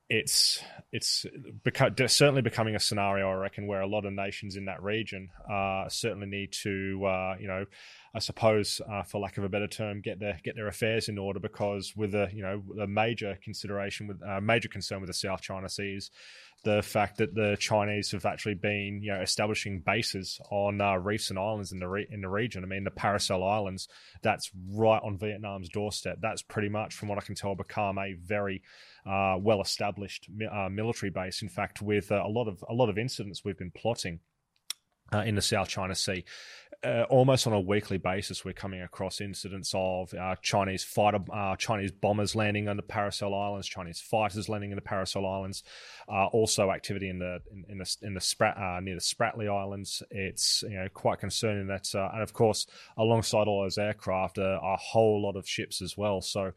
it's 0.09 0.63
it's 0.93 1.25
beca- 1.65 2.11
certainly 2.11 2.43
becoming 2.43 2.77
a 2.77 2.81
scenario, 2.81 3.31
I 3.31 3.35
reckon, 3.35 3.67
where 3.67 3.81
a 3.81 3.87
lot 3.87 4.05
of 4.05 4.13
nations 4.13 4.57
in 4.57 4.67
that 4.67 4.83
region 4.83 5.31
uh, 5.51 5.89
certainly 5.89 6.27
need 6.27 6.53
to, 6.63 7.05
uh, 7.05 7.37
you 7.41 7.49
know, 7.49 7.65
I 8.15 8.19
suppose, 8.19 8.81
uh, 8.89 9.03
for 9.03 9.21
lack 9.21 9.39
of 9.39 9.45
a 9.45 9.49
better 9.49 9.67
term, 9.67 10.03
get 10.03 10.21
their 10.21 10.39
get 10.45 10.57
their 10.57 10.69
affairs 10.69 11.09
in 11.09 11.17
order. 11.17 11.41
Because 11.41 11.95
with 11.97 12.15
a 12.15 12.29
you 12.33 12.43
know 12.43 12.63
a 12.83 12.87
major 12.87 13.39
consideration 13.43 14.07
with 14.07 14.21
a 14.23 14.37
uh, 14.37 14.41
major 14.41 14.69
concern 14.69 15.01
with 15.01 15.09
the 15.09 15.15
South 15.15 15.41
China 15.41 15.69
Seas, 15.69 16.11
the 16.65 16.83
fact 16.83 17.19
that 17.19 17.35
the 17.35 17.57
Chinese 17.61 18.11
have 18.13 18.27
actually 18.27 18.55
been 18.55 19.01
you 19.03 19.13
know 19.13 19.21
establishing 19.21 19.81
bases 19.81 20.41
on 20.51 20.81
uh, 20.81 20.97
reefs 20.97 21.31
and 21.31 21.39
islands 21.39 21.73
in 21.73 21.79
the 21.79 21.89
re- 21.89 22.09
in 22.11 22.21
the 22.21 22.29
region. 22.29 22.65
I 22.65 22.67
mean, 22.67 22.85
the 22.85 22.91
Paracel 22.91 23.49
Islands, 23.49 23.89
that's 24.23 24.51
right 24.73 25.01
on 25.03 25.19
Vietnam's 25.19 25.69
doorstep. 25.69 26.19
That's 26.21 26.43
pretty 26.43 26.69
much, 26.69 26.95
from 26.95 27.09
what 27.09 27.19
I 27.19 27.23
can 27.23 27.35
tell, 27.35 27.55
become 27.55 27.99
a 27.99 28.15
very 28.15 28.63
uh, 29.07 29.37
well 29.39 29.61
established 29.61 30.29
uh, 30.51 30.69
military 30.71 31.11
base. 31.11 31.43
In 31.43 31.49
fact, 31.49 31.83
with 31.83 32.11
uh, 32.11 32.23
a 32.25 32.29
lot 32.29 32.49
of 32.49 32.65
a 32.69 32.75
lot 32.75 32.89
of 32.89 32.99
incidents 32.99 33.45
we've 33.45 33.59
been 33.59 33.71
plotting 33.71 34.21
uh, 35.13 35.19
in 35.19 35.35
the 35.35 35.43
South 35.43 35.69
China 35.69 35.95
Sea. 35.95 36.25
Uh, 36.85 37.07
almost 37.09 37.47
on 37.47 37.55
a 37.55 37.61
weekly 37.61 37.97
basis, 37.97 38.45
we're 38.45 38.53
coming 38.53 38.83
across 38.83 39.23
incidents 39.23 39.73
of 39.75 40.13
uh, 40.13 40.37
Chinese 40.43 40.85
fighter, 40.85 41.19
uh, 41.33 41.57
Chinese 41.57 41.91
bombers 41.91 42.35
landing 42.37 42.69
on 42.69 42.77
the 42.77 42.83
Paracel 42.83 43.33
Islands, 43.33 43.67
Chinese 43.67 44.01
fighters 44.01 44.51
landing 44.51 44.71
in 44.71 44.77
the 44.77 44.83
Paracel 44.83 45.27
Islands. 45.27 45.63
Uh, 46.07 46.27
also, 46.27 46.71
activity 46.71 47.09
in 47.09 47.19
the 47.19 47.41
in, 47.51 47.65
in 47.71 47.79
the 47.79 47.97
in 48.03 48.13
the 48.13 48.21
Sprat, 48.21 48.59
uh, 48.59 48.81
near 48.81 48.97
the 48.97 49.01
Spratly 49.01 49.49
Islands. 49.49 50.03
It's 50.11 50.63
you 50.69 50.77
know 50.77 50.89
quite 50.93 51.21
concerning 51.21 51.69
that, 51.69 51.89
and 51.95 52.23
of 52.23 52.35
course, 52.35 52.67
alongside 52.99 53.49
all 53.49 53.63
those 53.63 53.79
aircraft, 53.79 54.37
a 54.37 54.77
whole 54.79 55.23
lot 55.23 55.37
of 55.37 55.49
ships 55.49 55.81
as 55.81 55.97
well. 55.97 56.21
So 56.21 56.53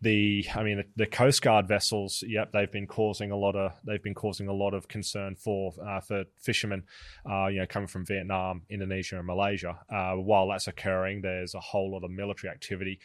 the 0.00 0.44
I 0.54 0.62
mean 0.62 0.78
the, 0.78 1.04
the, 1.04 1.06
Coast 1.06 1.42
Guard 1.42 1.66
vessels, 1.66 2.22
yep, 2.26 2.52
they've 2.52 2.70
been 2.70 2.86
causing 2.86 3.30
a 3.30 3.36
lot 3.36 3.56
of 3.56 3.72
they've 3.86 4.02
been 4.02 4.14
causing 4.14 4.48
a 4.48 4.52
lot 4.52 4.74
of 4.74 4.88
concern 4.88 5.36
for 5.36 5.72
uh, 5.86 6.00
for 6.00 6.24
fishermen, 6.38 6.84
uh, 7.30 7.46
you 7.46 7.60
know, 7.60 7.66
coming 7.66 7.86
from 7.86 8.04
Vietnam, 8.04 8.62
Indonesia, 8.68 9.16
and 9.16 9.26
Malaysia. 9.26 9.78
Uh, 9.90 10.12
while 10.14 10.48
that's 10.48 10.66
occurring, 10.66 11.22
there's 11.22 11.54
a 11.54 11.60
whole 11.60 11.90
lot 11.92 12.04
of 12.04 12.10
military 12.10 12.50
activity. 12.50 12.98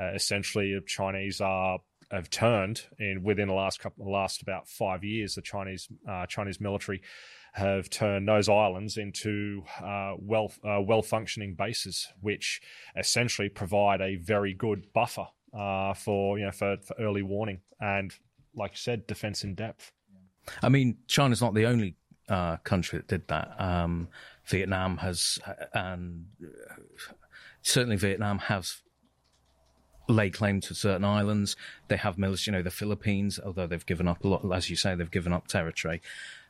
Uh, 0.00 0.12
essentially, 0.14 0.74
the 0.74 0.80
Chinese 0.86 1.40
are 1.40 1.80
have 2.10 2.30
turned 2.30 2.86
in 2.98 3.22
within 3.22 3.48
the 3.48 3.54
last 3.54 3.80
couple 3.80 4.10
last 4.10 4.40
about 4.40 4.68
five 4.68 5.04
years. 5.04 5.34
The 5.34 5.42
Chinese 5.42 5.88
uh, 6.08 6.24
Chinese 6.26 6.60
military 6.60 7.02
have 7.52 7.90
turned 7.90 8.28
those 8.28 8.48
islands 8.48 8.96
into 8.96 9.64
uh, 9.82 10.14
well 10.18 10.52
uh, 10.64 10.80
well 10.80 11.02
functioning 11.02 11.54
bases, 11.54 12.08
which 12.20 12.62
essentially 12.96 13.50
provide 13.50 14.00
a 14.00 14.16
very 14.16 14.54
good 14.54 14.92
buffer 14.94 15.26
uh, 15.58 15.92
for 15.94 16.38
you 16.38 16.44
know 16.44 16.52
for, 16.52 16.76
for 16.82 16.94
early 16.98 17.22
warning 17.22 17.60
and, 17.80 18.14
like 18.54 18.72
you 18.72 18.78
said, 18.78 19.06
defense 19.06 19.44
in 19.44 19.54
depth. 19.54 19.92
I 20.62 20.68
mean, 20.68 20.98
China's 21.06 21.42
not 21.42 21.54
the 21.54 21.66
only 21.66 21.96
uh, 22.28 22.56
country 22.58 22.98
that 22.98 23.08
did 23.08 23.28
that. 23.28 23.54
Um, 23.58 24.08
Vietnam 24.46 24.98
has, 24.98 25.38
uh, 25.46 25.52
and 25.74 26.26
certainly 27.62 27.96
Vietnam 27.96 28.38
has 28.38 28.82
laid 30.08 30.32
claim 30.32 30.60
to 30.62 30.74
certain 30.74 31.04
islands. 31.04 31.54
They 31.88 31.98
have 31.98 32.16
military, 32.16 32.54
you 32.54 32.58
know, 32.58 32.62
the 32.62 32.70
Philippines, 32.70 33.38
although 33.44 33.66
they've 33.66 33.84
given 33.84 34.08
up 34.08 34.24
a 34.24 34.28
lot, 34.28 34.52
as 34.52 34.70
you 34.70 34.76
say, 34.76 34.94
they've 34.94 35.10
given 35.10 35.34
up 35.34 35.48
territory. 35.48 36.00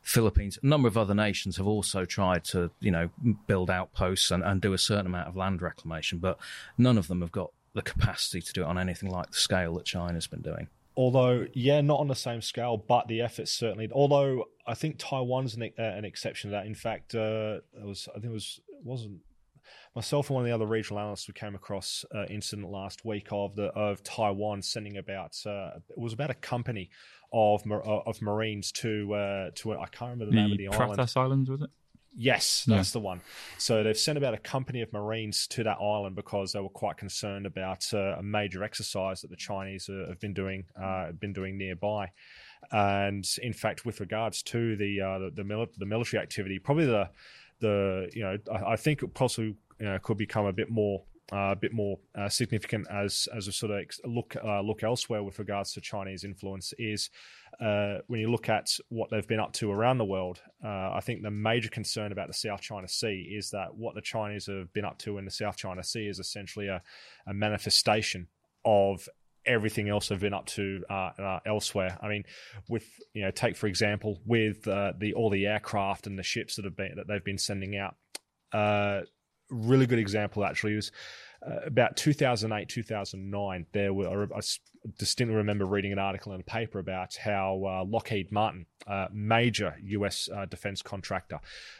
Philippines, 0.01 0.57
a 0.63 0.65
number 0.65 0.87
of 0.87 0.97
other 0.97 1.13
nations 1.13 1.57
have 1.57 1.67
also 1.67 2.05
tried 2.05 2.45
to, 2.45 2.71
you 2.79 2.91
know, 2.91 3.09
build 3.47 3.69
outposts 3.69 4.31
and, 4.31 4.43
and 4.43 4.61
do 4.61 4.71
a 4.71 4.77
certain 4.77 5.07
amount 5.07 5.27
of 5.27 5.35
land 5.35 5.61
reclamation, 5.61 6.19
but 6.19 6.39
none 6.77 6.97
of 6.97 7.09
them 7.09 7.19
have 7.19 7.33
got 7.33 7.51
the 7.79 7.91
capacity 7.91 8.41
to 8.41 8.53
do 8.53 8.61
it 8.61 8.65
on 8.65 8.77
anything 8.77 9.09
like 9.09 9.31
the 9.31 9.37
scale 9.37 9.75
that 9.75 9.85
China's 9.85 10.27
been 10.27 10.41
doing. 10.41 10.67
Although, 10.97 11.45
yeah, 11.53 11.79
not 11.79 11.99
on 11.99 12.07
the 12.07 12.15
same 12.15 12.41
scale, 12.41 12.75
but 12.75 13.07
the 13.07 13.21
efforts 13.21 13.51
certainly. 13.51 13.89
Although 13.91 14.45
I 14.67 14.73
think 14.73 14.97
Taiwan's 14.97 15.55
an, 15.55 15.63
uh, 15.63 15.81
an 15.81 16.03
exception 16.03 16.49
to 16.49 16.57
that. 16.57 16.65
In 16.65 16.75
fact, 16.75 17.15
uh, 17.15 17.59
it 17.73 17.85
was 17.85 18.09
I 18.09 18.19
think 18.19 18.25
it 18.25 18.33
was 18.33 18.59
it 18.67 18.85
wasn't 18.85 19.19
myself 19.95 20.29
and 20.29 20.35
one 20.35 20.43
of 20.43 20.47
the 20.47 20.53
other 20.53 20.65
regional 20.65 20.99
analysts 20.99 21.27
we 21.27 21.33
came 21.33 21.55
across 21.55 22.05
uh, 22.13 22.25
incident 22.25 22.69
last 22.69 23.05
week 23.05 23.27
of 23.31 23.55
the 23.55 23.67
of 23.67 24.03
Taiwan 24.03 24.61
sending 24.61 24.97
about 24.97 25.37
uh, 25.45 25.71
it 25.89 25.97
was 25.97 26.13
about 26.13 26.31
a 26.31 26.35
company 26.35 26.89
of 27.31 27.63
uh, 27.69 27.77
of 27.77 28.21
Marines 28.21 28.71
to 28.73 29.13
uh, 29.13 29.49
to 29.55 29.73
I 29.73 29.85
can't 29.87 30.11
remember 30.11 30.25
the, 30.25 30.31
the 30.31 30.35
name 30.35 30.51
of 30.51 30.57
the 30.57 30.67
Pratas 30.67 31.15
island. 31.15 31.17
Islands 31.17 31.49
was 31.49 31.61
it? 31.61 31.69
Yes, 32.15 32.65
that's 32.67 32.89
yeah. 32.89 32.99
the 32.99 33.03
one. 33.03 33.21
So 33.57 33.83
they've 33.83 33.97
sent 33.97 34.17
about 34.17 34.33
a 34.33 34.37
company 34.37 34.81
of 34.81 34.91
Marines 34.91 35.47
to 35.47 35.63
that 35.63 35.77
island 35.79 36.15
because 36.15 36.51
they 36.51 36.59
were 36.59 36.69
quite 36.69 36.97
concerned 36.97 37.45
about 37.45 37.85
uh, 37.93 38.17
a 38.17 38.23
major 38.23 38.63
exercise 38.63 39.21
that 39.21 39.29
the 39.29 39.37
Chinese 39.37 39.89
uh, 39.89 40.07
have 40.09 40.19
been 40.19 40.33
doing 40.33 40.65
uh, 40.81 41.11
been 41.11 41.33
doing 41.33 41.57
nearby. 41.57 42.11
And 42.71 43.25
in 43.41 43.53
fact, 43.53 43.85
with 43.85 43.99
regards 43.99 44.43
to 44.43 44.75
the 44.75 45.01
uh, 45.01 45.19
the, 45.19 45.31
the, 45.35 45.43
mili- 45.43 45.73
the, 45.77 45.85
military 45.85 46.21
activity, 46.21 46.59
probably 46.59 46.87
the 46.87 47.09
the 47.59 48.09
you 48.13 48.23
know 48.23 48.37
I, 48.51 48.73
I 48.73 48.75
think 48.75 49.03
it 49.03 49.13
possibly 49.13 49.55
you 49.79 49.85
know, 49.85 49.97
could 49.99 50.17
become 50.17 50.45
a 50.45 50.53
bit 50.53 50.69
more 50.69 51.03
uh, 51.31 51.51
a 51.51 51.55
bit 51.55 51.73
more 51.73 51.99
uh, 52.17 52.29
significant 52.29 52.87
as 52.91 53.27
as 53.35 53.47
a 53.47 53.51
sort 53.51 53.71
of 53.71 53.85
look 54.05 54.35
uh, 54.43 54.61
look 54.61 54.83
elsewhere 54.83 55.23
with 55.23 55.37
regards 55.37 55.73
to 55.73 55.81
Chinese 55.81 56.23
influence 56.23 56.73
is 56.79 57.09
uh, 57.61 57.97
when 58.07 58.19
you 58.19 58.31
look 58.31 58.49
at 58.49 58.69
what 58.89 59.09
they've 59.09 59.27
been 59.27 59.39
up 59.39 59.53
to 59.53 59.71
around 59.71 59.97
the 59.97 60.05
world. 60.05 60.41
Uh, 60.63 60.91
I 60.93 61.01
think 61.03 61.21
the 61.21 61.31
major 61.31 61.69
concern 61.69 62.11
about 62.11 62.27
the 62.27 62.33
South 62.33 62.61
China 62.61 62.87
Sea 62.87 63.31
is 63.35 63.51
that 63.51 63.75
what 63.75 63.95
the 63.95 64.01
Chinese 64.01 64.47
have 64.47 64.73
been 64.73 64.85
up 64.85 64.97
to 64.99 65.17
in 65.17 65.25
the 65.25 65.31
South 65.31 65.57
China 65.57 65.83
Sea 65.83 66.07
is 66.07 66.19
essentially 66.19 66.67
a, 66.67 66.81
a 67.27 67.33
manifestation 67.33 68.27
of 68.65 69.07
everything 69.45 69.89
else 69.89 70.09
they've 70.09 70.19
been 70.19 70.33
up 70.33 70.45
to 70.45 70.83
elsewhere. 71.45 71.97
I 72.01 72.07
mean, 72.07 72.23
with 72.67 72.85
you 73.13 73.23
know, 73.23 73.31
take 73.31 73.55
for 73.55 73.67
example, 73.67 74.19
with 74.25 74.63
the 74.63 75.13
all 75.15 75.29
the 75.29 75.45
aircraft 75.45 76.07
and 76.07 76.17
the 76.17 76.23
ships 76.23 76.55
that 76.55 76.65
have 76.65 76.75
been 76.75 76.93
that 76.95 77.07
they've 77.07 77.23
been 77.23 77.37
sending 77.37 77.77
out 77.77 77.95
really 79.49 79.85
good 79.85 79.99
example 79.99 80.43
actually 80.43 80.75
was 80.75 80.91
uh, 81.45 81.59
about 81.65 81.95
2008 81.95 82.67
2009 82.67 83.65
there 83.71 83.93
were 83.93 84.27
I 84.35 84.41
distinctly 84.97 85.35
remember 85.35 85.65
reading 85.65 85.91
an 85.91 85.99
article 85.99 86.33
in 86.33 86.41
a 86.41 86.43
paper 86.43 86.79
about 86.79 87.15
how 87.15 87.61
uh, 87.65 87.85
Lockheed 87.85 88.31
Martin 88.31 88.65
uh, 88.87 89.07
major 89.11 89.75
US 89.83 90.29
uh, 90.33 90.45
defense 90.45 90.81
contractor 90.81 91.39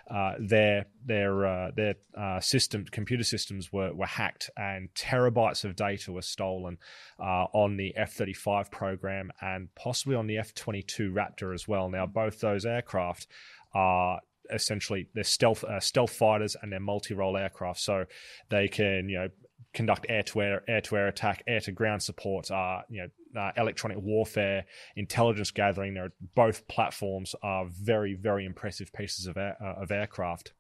uh, 0.10 0.34
their 0.40 0.86
their 1.06 1.46
uh, 1.46 1.72
their 1.76 1.96
system 2.42 2.86
computer 2.92 3.24
systems 3.24 3.72
were, 3.72 3.94
were 3.94 4.06
hacked 4.06 4.50
and 4.58 4.94
terabytes 4.94 5.64
of 5.64 5.76
data 5.76 6.12
were 6.12 6.22
stolen 6.22 6.78
on 7.20 7.78
the 7.78 7.96
F-35 7.96 8.72
program 8.72 9.32
and 9.42 9.74
possibly 9.76 10.16
on 10.16 10.28
the 10.28 10.38
F-22 10.38 11.12
Raptor 11.12 11.54
as 11.54 11.68
well. 11.68 11.90
Now 11.90 12.06
both 12.06 12.40
those 12.40 12.66
aircraft 12.66 13.28
are 13.74 14.20
essentially 14.54 15.08
they're 15.14 15.24
stealth 15.24 15.64
uh, 15.64 15.80
stealth 15.80 16.12
fighters 16.12 16.56
and 16.62 16.72
they're 16.72 16.80
multi-role 16.80 17.38
aircraft, 17.38 17.80
so 17.80 18.06
they 18.50 18.68
can 18.68 19.10
you 19.10 19.20
know 19.20 19.28
conduct 19.74 20.06
air 20.10 20.24
to 20.24 20.42
air 20.42 20.64
air 20.68 20.82
to 20.82 20.98
air 20.98 21.08
attack, 21.08 21.44
air 21.48 21.60
to 21.62 21.72
ground 21.72 22.02
support, 22.02 22.50
uh, 22.52 22.82
you 22.90 23.02
know, 23.02 23.42
uh, 23.42 23.52
electronic 23.58 23.98
warfare, 24.00 24.66
intelligence 24.96 25.52
gathering. 25.52 25.94
They're, 25.94 26.14
both 26.36 26.68
platforms 26.68 27.36
are 27.42 27.66
very 27.70 28.16
very 28.16 28.46
impressive 28.46 28.92
pieces 28.94 29.28
of 29.28 29.38
air, 29.38 29.58
uh, 29.62 29.82
of 29.82 29.92
aircraft, 29.92 30.54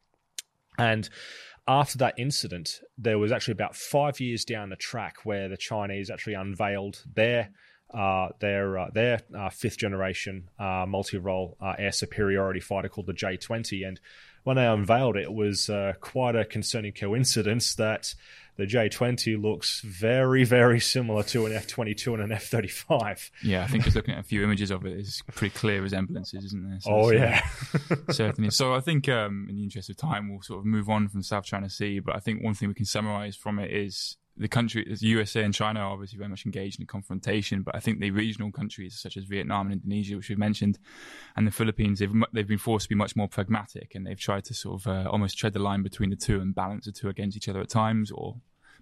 and. 0.78 1.10
After 1.68 2.00
that 2.00 2.16
incident, 2.18 2.82
there 2.98 3.20
was 3.20 3.32
actually 3.32 3.52
about 3.52 3.76
five 3.76 4.20
years 4.20 4.44
down 4.44 4.72
the 4.72 4.76
track 4.76 5.18
where 5.24 5.48
the 5.48 5.56
Chinese 5.56 6.10
actually 6.10 6.34
unveiled 6.34 7.04
their 7.14 7.52
uh, 7.94 8.30
their 8.40 8.78
uh, 8.78 8.90
their 8.94 9.22
uh, 9.36 9.50
fifth 9.50 9.78
generation 9.78 10.50
uh, 10.60 10.86
multi-role 10.88 11.58
uh, 11.60 11.74
air 11.78 11.92
superiority 11.92 12.60
fighter 12.60 12.90
called 12.90 13.08
the 13.08 13.14
J20. 13.14 13.88
And 13.88 14.00
when 14.44 14.58
they 14.58 14.66
unveiled 14.66 15.18
it, 15.18 15.24
it 15.24 15.34
was 15.34 15.70
uh, 15.70 15.94
quite 16.00 16.36
a 16.36 16.46
concerning 16.46 16.94
coincidence 16.94 17.76
that 17.76 18.14
the 18.58 18.66
J20 18.66 19.42
looks 19.42 19.80
very, 19.82 20.44
very 20.44 20.82
similar 20.82 21.24
to 21.24 21.46
an 21.46 21.54
F22 21.54 22.16
and 22.16 22.24
an 22.24 22.38
F35. 22.38 23.32
Yeah, 23.42 23.64
I 23.64 23.68
think 23.68 23.86
just 23.86 23.96
looking 23.96 24.14
at 24.14 24.20
a 24.20 24.24
few 24.24 24.44
images 24.44 24.70
of 24.70 24.86
it, 24.86 25.00
it's 25.00 25.22
pretty 25.22 25.56
clear 25.56 25.82
resemblances, 25.82 26.44
isn't 26.44 26.70
there? 26.70 26.80
So 26.82 26.92
oh, 26.92 27.12
yeah. 27.12 27.42
certainly. 28.10 28.50
So 28.50 28.76
I 28.76 28.82
think, 28.82 29.08
um, 29.08 29.48
in 29.50 29.56
the 29.56 29.64
interest 29.64 29.90
of 29.90 29.96
time, 29.96 30.30
we'll 30.30 30.42
sort 30.42 30.60
of 30.60 30.66
move 30.66 30.90
on 30.90 31.08
from 31.08 31.24
South 31.24 31.46
China 31.46 31.70
Sea. 31.70 32.00
But 32.00 32.18
I 32.18 32.20
think 32.20 32.44
one 32.44 32.54
thing 32.54 32.68
we 32.68 32.74
can 32.74 32.84
summarize 32.84 33.38
from 33.38 33.60
it 33.60 33.72
is 33.72 34.18
the 34.40 34.48
country, 34.48 34.86
the 34.86 35.08
USA 35.08 35.44
and 35.44 35.54
China 35.54 35.82
are 35.82 35.92
obviously 35.92 36.18
very 36.18 36.30
much 36.30 36.46
engaged 36.46 36.80
in 36.80 36.86
confrontation, 36.88 37.62
but 37.62 37.76
I 37.76 37.80
think 37.80 38.00
the 38.00 38.12
regional 38.12 38.52
countries 38.52 38.98
such 38.98 39.18
as 39.18 39.26
Vietnam 39.26 39.68
and 39.68 39.74
Indonesia, 39.74 40.16
which 40.16 40.30
we've 40.30 40.38
mentioned, 40.38 40.80
and 41.36 41.46
the 41.46 41.52
Philippines, 41.52 42.00
they've 42.00 42.14
they've 42.32 42.48
been 42.48 42.58
forced 42.58 42.86
to 42.86 42.90
be 42.90 42.96
much 42.96 43.16
more 43.16 43.28
pragmatic, 43.28 43.96
and 43.96 44.08
they've 44.08 44.20
tried 44.20 44.46
to 44.46 44.54
sort 44.54 44.82
of 44.82 44.88
uh, 44.88 45.10
almost 45.10 45.38
tread 45.38 45.54
the 45.54 45.60
line 45.60 45.84
between 45.84 46.10
the 46.10 46.16
two 46.16 46.40
and 46.40 46.56
balance 46.56 46.86
the 46.86 46.92
two 46.92 47.10
against 47.10 47.36
each 47.36 47.50
other 47.50 47.60
at 47.60 47.70
times, 47.70 48.12
or 48.12 48.38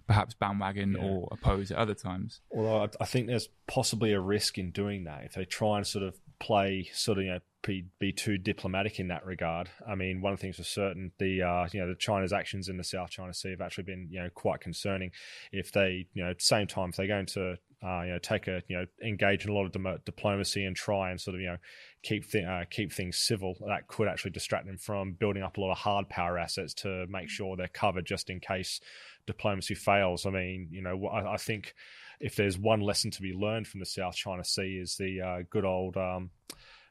perhaps 0.06 0.32
bandwagon 0.34 0.96
yeah. 0.98 1.04
or 1.04 1.28
oppose 1.32 1.70
at 1.72 1.76
other 1.76 1.94
times. 1.94 2.40
Although 2.50 2.88
I 3.00 3.04
think 3.04 3.26
there's 3.26 3.48
possibly 3.66 4.12
a 4.12 4.20
risk 4.20 4.58
in 4.58 4.70
doing 4.70 5.04
that 5.04 5.24
if 5.24 5.34
they 5.34 5.44
try 5.44 5.76
and 5.76 5.86
sort 5.86 6.04
of 6.04 6.16
play 6.40 6.88
sort 6.92 7.18
of 7.18 7.24
you 7.24 7.30
know 7.30 7.40
be, 7.62 7.84
be 7.98 8.12
too 8.12 8.38
diplomatic 8.38 9.00
in 9.00 9.08
that 9.08 9.26
regard. 9.26 9.68
I 9.86 9.94
mean, 9.94 10.20
one 10.20 10.32
of 10.32 10.38
the 10.38 10.42
things 10.42 10.56
for 10.56 10.64
certain, 10.64 11.12
the 11.18 11.42
uh, 11.42 11.68
you 11.72 11.80
know 11.80 11.88
the 11.88 11.96
China's 11.96 12.32
actions 12.32 12.68
in 12.68 12.76
the 12.76 12.84
South 12.84 13.10
China 13.10 13.34
Sea 13.34 13.50
have 13.50 13.60
actually 13.60 13.84
been 13.84 14.08
you 14.10 14.20
know 14.20 14.30
quite 14.34 14.60
concerning. 14.60 15.10
If 15.52 15.72
they 15.72 16.06
you 16.14 16.24
know 16.24 16.30
at 16.30 16.38
the 16.38 16.44
same 16.44 16.66
time 16.66 16.90
if 16.90 16.96
they're 16.96 17.06
going 17.06 17.26
to 17.26 17.56
uh, 17.84 18.02
you 18.02 18.12
know 18.12 18.18
take 18.20 18.46
a 18.46 18.62
you 18.68 18.76
know 18.76 18.86
engage 19.04 19.44
in 19.44 19.50
a 19.50 19.54
lot 19.54 19.66
of 19.66 19.72
di- 19.72 19.96
diplomacy 20.04 20.64
and 20.64 20.76
try 20.76 21.10
and 21.10 21.20
sort 21.20 21.34
of 21.34 21.40
you 21.40 21.48
know 21.48 21.56
keep 22.02 22.30
th- 22.30 22.44
uh, 22.44 22.64
keep 22.70 22.92
things 22.92 23.18
civil, 23.18 23.54
that 23.66 23.88
could 23.88 24.08
actually 24.08 24.30
distract 24.30 24.66
them 24.66 24.78
from 24.78 25.12
building 25.12 25.42
up 25.42 25.56
a 25.56 25.60
lot 25.60 25.72
of 25.72 25.78
hard 25.78 26.08
power 26.08 26.38
assets 26.38 26.72
to 26.74 27.06
make 27.08 27.28
sure 27.28 27.56
they're 27.56 27.68
covered 27.68 28.06
just 28.06 28.30
in 28.30 28.40
case 28.40 28.80
diplomacy 29.26 29.74
fails. 29.74 30.26
I 30.26 30.30
mean, 30.30 30.68
you 30.70 30.82
know, 30.82 31.06
I, 31.06 31.34
I 31.34 31.36
think 31.36 31.74
if 32.20 32.36
there's 32.36 32.58
one 32.58 32.80
lesson 32.80 33.10
to 33.12 33.22
be 33.22 33.32
learned 33.32 33.66
from 33.66 33.80
the 33.80 33.86
South 33.86 34.14
China 34.14 34.44
Sea 34.44 34.78
is 34.80 34.96
the 34.96 35.20
uh, 35.20 35.38
good 35.50 35.64
old 35.64 35.96
um, 35.96 36.30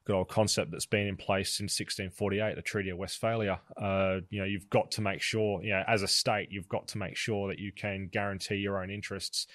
good 0.05 0.15
old 0.15 0.29
concept 0.29 0.71
that's 0.71 0.85
been 0.85 1.07
in 1.07 1.17
place 1.17 1.49
since 1.49 1.79
1648, 1.79 2.55
the 2.55 2.61
Treaty 2.61 2.89
of 2.89 2.97
Westphalia. 2.97 3.59
Uh, 3.75 4.19
you 4.29 4.39
know, 4.39 4.45
you've 4.45 4.69
got 4.69 4.91
to 4.91 5.01
make 5.01 5.21
sure, 5.21 5.61
you 5.61 5.71
know, 5.71 5.83
as 5.87 6.01
a 6.01 6.07
state, 6.07 6.47
you've 6.51 6.69
got 6.69 6.87
to 6.89 6.97
make 6.97 7.17
sure 7.17 7.49
that 7.49 7.59
you 7.59 7.71
can 7.71 8.09
guarantee 8.11 8.55
your 8.55 8.81
own 8.81 8.89
interests, 8.89 9.47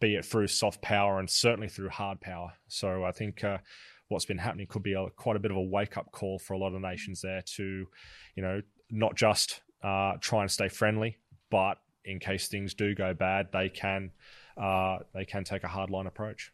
be 0.00 0.14
it 0.14 0.24
through 0.24 0.46
soft 0.46 0.80
power 0.82 1.18
and 1.18 1.28
certainly 1.28 1.68
through 1.68 1.90
hard 1.90 2.20
power. 2.20 2.52
So 2.68 3.04
I 3.04 3.12
think. 3.12 3.44
Uh, 3.44 3.58
what's 4.10 4.24
been 4.24 4.38
happening 4.38 4.66
could 4.66 4.82
be 4.82 4.94
a, 4.94 5.10
quite 5.16 5.36
a 5.36 5.38
bit 5.38 5.50
of 5.50 5.58
a 5.58 5.62
wake 5.62 5.98
up 5.98 6.10
call 6.12 6.38
for 6.38 6.54
a 6.54 6.58
lot 6.58 6.74
of 6.74 6.80
nations 6.80 7.20
there 7.20 7.42
to, 7.42 7.86
you 8.34 8.42
know, 8.42 8.62
not 8.90 9.14
just 9.14 9.60
uh, 9.82 10.14
try 10.20 10.40
and 10.40 10.50
stay 10.50 10.68
friendly, 10.68 11.18
but 11.50 11.74
in 12.04 12.18
case 12.18 12.48
things 12.48 12.74
do 12.74 12.94
go 12.94 13.14
bad, 13.14 13.48
they 13.52 13.68
can 13.68 14.10
uh, 14.58 14.98
they 15.14 15.24
can 15.24 15.44
take 15.44 15.64
a 15.64 15.68
hardline 15.68 16.06
approach. 16.06 16.52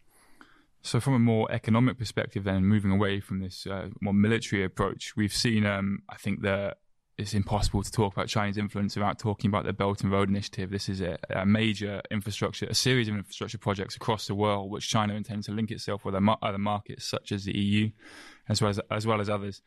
So, 0.82 1.00
from 1.00 1.14
a 1.14 1.18
more 1.18 1.50
economic 1.50 1.98
perspective, 1.98 2.44
then 2.44 2.64
moving 2.64 2.90
away 2.90 3.20
from 3.20 3.40
this 3.40 3.66
uh, 3.66 3.88
more 4.02 4.12
military 4.12 4.64
approach, 4.64 5.16
we've 5.16 5.32
seen. 5.32 5.64
Um, 5.64 6.00
I 6.10 6.16
think 6.16 6.42
that 6.42 6.78
it's 7.16 7.32
impossible 7.32 7.82
to 7.82 7.90
talk 7.90 8.12
about 8.12 8.28
Chinese 8.28 8.58
influence 8.58 8.96
without 8.96 9.18
talking 9.18 9.48
about 9.48 9.64
the 9.64 9.72
Belt 9.72 10.02
and 10.02 10.10
Road 10.10 10.28
Initiative. 10.28 10.70
This 10.70 10.88
is 10.88 11.00
a, 11.00 11.16
a 11.30 11.46
major 11.46 12.02
infrastructure, 12.10 12.66
a 12.66 12.74
series 12.74 13.08
of 13.08 13.14
infrastructure 13.14 13.56
projects 13.56 13.94
across 13.96 14.26
the 14.26 14.34
world, 14.34 14.70
which 14.70 14.88
China 14.88 15.14
intends 15.14 15.46
to 15.46 15.52
link 15.52 15.70
itself 15.70 16.04
with 16.04 16.14
other 16.14 16.58
markets 16.58 17.06
such 17.06 17.32
as 17.32 17.44
the 17.44 17.56
EU, 17.56 17.90
as 18.48 18.60
well 18.60 18.70
as 18.70 18.80
as 18.90 19.06
well 19.06 19.20
as 19.20 19.30
others. 19.30 19.62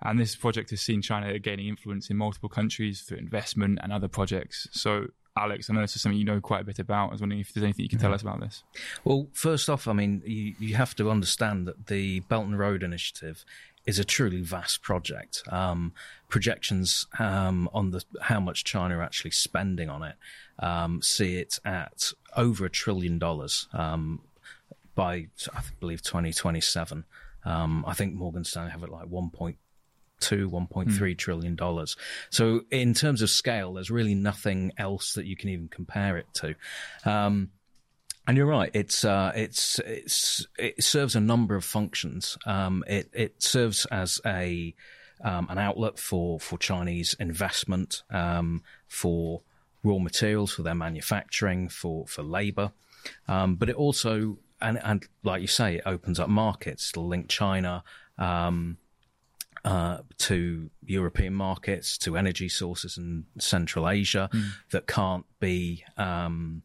And 0.00 0.18
this 0.18 0.34
project 0.34 0.70
has 0.70 0.80
seen 0.80 1.02
China 1.02 1.38
gaining 1.38 1.68
influence 1.68 2.10
in 2.10 2.16
multiple 2.16 2.48
countries 2.48 3.02
through 3.02 3.18
investment 3.18 3.78
and 3.82 3.92
other 3.92 4.08
projects. 4.08 4.68
So 4.72 5.08
Alex, 5.36 5.70
I 5.70 5.74
know 5.74 5.80
this 5.80 5.96
is 5.96 6.02
something 6.02 6.18
you 6.18 6.24
know 6.24 6.40
quite 6.40 6.60
a 6.60 6.64
bit 6.64 6.78
about. 6.78 7.08
I 7.08 7.12
was 7.12 7.20
wondering 7.20 7.40
if 7.40 7.54
there's 7.54 7.64
anything 7.64 7.84
you 7.84 7.88
can 7.88 7.98
tell 7.98 8.12
us 8.12 8.22
about 8.22 8.40
this. 8.40 8.62
Well, 9.02 9.28
first 9.32 9.70
off, 9.70 9.88
I 9.88 9.92
mean, 9.92 10.22
you, 10.26 10.54
you 10.58 10.74
have 10.74 10.94
to 10.96 11.10
understand 11.10 11.66
that 11.66 11.86
the 11.86 12.20
Belt 12.20 12.44
and 12.44 12.58
Road 12.58 12.82
Initiative 12.82 13.44
is 13.86 13.98
a 13.98 14.04
truly 14.04 14.40
vast 14.42 14.82
project. 14.82 15.42
Um, 15.50 15.92
projections 16.28 17.06
um, 17.18 17.68
on 17.72 17.90
the 17.90 18.04
how 18.20 18.40
much 18.40 18.64
China 18.64 18.98
are 18.98 19.02
actually 19.02 19.32
spending 19.32 19.88
on 19.88 20.02
it 20.02 20.16
um, 20.58 21.02
see 21.02 21.36
it 21.36 21.58
at 21.64 22.12
over 22.36 22.64
a 22.64 22.70
trillion 22.70 23.18
dollars 23.18 23.68
um, 23.72 24.20
by 24.94 25.26
I 25.54 25.60
believe 25.80 26.02
2027. 26.02 27.04
Um, 27.44 27.84
I 27.86 27.94
think 27.94 28.14
Morgan 28.14 28.44
Stanley 28.44 28.70
have 28.70 28.84
it 28.84 28.90
like 28.90 29.06
1.2 29.06 29.56
two, 30.22 30.48
one 30.48 30.66
point 30.66 30.88
mm. 30.88 30.96
three 30.96 31.14
trillion 31.14 31.54
dollars. 31.54 31.96
So 32.30 32.62
in 32.70 32.94
terms 32.94 33.20
of 33.20 33.28
scale, 33.28 33.74
there's 33.74 33.90
really 33.90 34.14
nothing 34.14 34.72
else 34.78 35.14
that 35.14 35.26
you 35.26 35.36
can 35.36 35.50
even 35.50 35.68
compare 35.68 36.16
it 36.16 36.26
to. 36.34 36.54
Um, 37.04 37.50
and 38.26 38.36
you're 38.36 38.46
right. 38.46 38.70
It's 38.72 39.04
uh, 39.04 39.32
it's 39.34 39.80
it's 39.80 40.46
it 40.56 40.82
serves 40.82 41.16
a 41.16 41.20
number 41.20 41.56
of 41.56 41.64
functions. 41.64 42.38
Um, 42.46 42.84
it 42.86 43.10
it 43.12 43.42
serves 43.42 43.84
as 43.86 44.20
a 44.24 44.74
um, 45.24 45.48
an 45.50 45.58
outlet 45.58 45.98
for 45.98 46.38
for 46.38 46.56
Chinese 46.58 47.16
investment, 47.18 48.02
um, 48.10 48.62
for 48.86 49.42
raw 49.82 49.98
materials, 49.98 50.52
for 50.52 50.62
their 50.62 50.74
manufacturing, 50.76 51.68
for 51.68 52.06
for 52.06 52.22
labour. 52.22 52.72
Um, 53.26 53.56
but 53.56 53.68
it 53.68 53.74
also 53.74 54.38
and 54.60 54.78
and 54.84 55.04
like 55.24 55.40
you 55.42 55.48
say, 55.48 55.76
it 55.76 55.82
opens 55.84 56.20
up 56.20 56.28
markets 56.28 56.92
to 56.92 57.00
link 57.00 57.28
China 57.28 57.82
um, 58.18 58.78
uh, 59.64 59.98
to 60.18 60.70
European 60.84 61.34
markets, 61.34 61.96
to 61.98 62.16
energy 62.16 62.48
sources 62.48 62.98
in 62.98 63.24
Central 63.38 63.88
Asia 63.88 64.28
mm. 64.32 64.50
that 64.70 64.86
can't 64.86 65.24
be 65.38 65.84
um, 65.96 66.62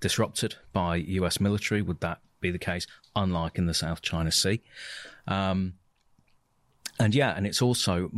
disrupted 0.00 0.56
by 0.72 0.96
US 0.96 1.40
military. 1.40 1.82
Would 1.82 2.00
that 2.00 2.20
be 2.40 2.50
the 2.50 2.58
case? 2.58 2.86
Unlike 3.16 3.58
in 3.58 3.66
the 3.66 3.74
South 3.74 4.02
China 4.02 4.30
Sea. 4.30 4.60
Um, 5.26 5.74
and 6.98 7.14
yeah, 7.14 7.34
and 7.36 7.46
it's 7.46 7.62
also 7.62 8.10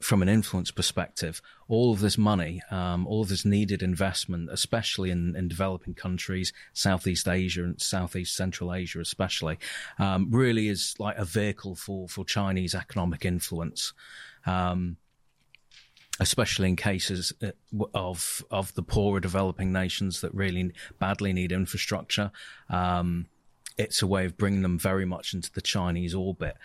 from 0.00 0.22
an 0.22 0.28
influence 0.28 0.70
perspective, 0.70 1.42
all 1.68 1.92
of 1.92 2.00
this 2.00 2.16
money, 2.16 2.62
um, 2.70 3.06
all 3.06 3.20
of 3.20 3.28
this 3.28 3.44
needed 3.44 3.82
investment, 3.82 4.48
especially 4.50 5.10
in, 5.10 5.36
in 5.36 5.46
developing 5.46 5.94
countries, 5.94 6.52
Southeast 6.72 7.28
Asia 7.28 7.64
and 7.64 7.80
Southeast 7.80 8.34
Central 8.34 8.74
Asia, 8.74 9.00
especially, 9.00 9.58
um, 9.98 10.28
really 10.30 10.68
is 10.68 10.94
like 10.98 11.18
a 11.18 11.24
vehicle 11.24 11.74
for, 11.74 12.08
for 12.08 12.24
Chinese 12.24 12.74
economic 12.74 13.24
influence. 13.24 13.92
Um, 14.46 14.96
especially 16.18 16.68
in 16.68 16.76
cases 16.76 17.32
uh, 17.42 17.52
of 17.94 18.44
of 18.50 18.74
the 18.74 18.82
poorer 18.82 19.20
developing 19.20 19.72
nations 19.72 20.20
that 20.20 20.34
really 20.34 20.70
badly 20.98 21.32
need 21.32 21.50
infrastructure. 21.50 22.30
Um, 22.68 23.26
it's 23.78 24.02
a 24.02 24.06
way 24.06 24.26
of 24.26 24.36
bringing 24.36 24.60
them 24.60 24.78
very 24.78 25.06
much 25.06 25.32
into 25.32 25.50
the 25.50 25.62
Chinese 25.62 26.14
orbit 26.14 26.56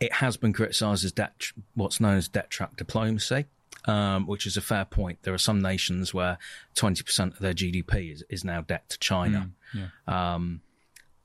it 0.00 0.14
has 0.14 0.36
been 0.36 0.52
criticised 0.52 1.04
as 1.04 1.12
debt, 1.12 1.46
what's 1.74 2.00
known 2.00 2.16
as 2.16 2.28
debt 2.28 2.50
trap 2.50 2.76
diplomacy, 2.76 3.46
um, 3.86 4.26
which 4.26 4.46
is 4.46 4.56
a 4.56 4.60
fair 4.60 4.84
point. 4.84 5.18
There 5.22 5.34
are 5.34 5.38
some 5.38 5.60
nations 5.60 6.12
where 6.12 6.38
20% 6.76 7.32
of 7.32 7.38
their 7.38 7.54
GDP 7.54 8.12
is, 8.12 8.24
is 8.28 8.44
now 8.44 8.60
debt 8.62 8.88
to 8.90 8.98
China. 8.98 9.50
Mm, 9.74 9.90
yeah. 10.08 10.34
um, 10.34 10.60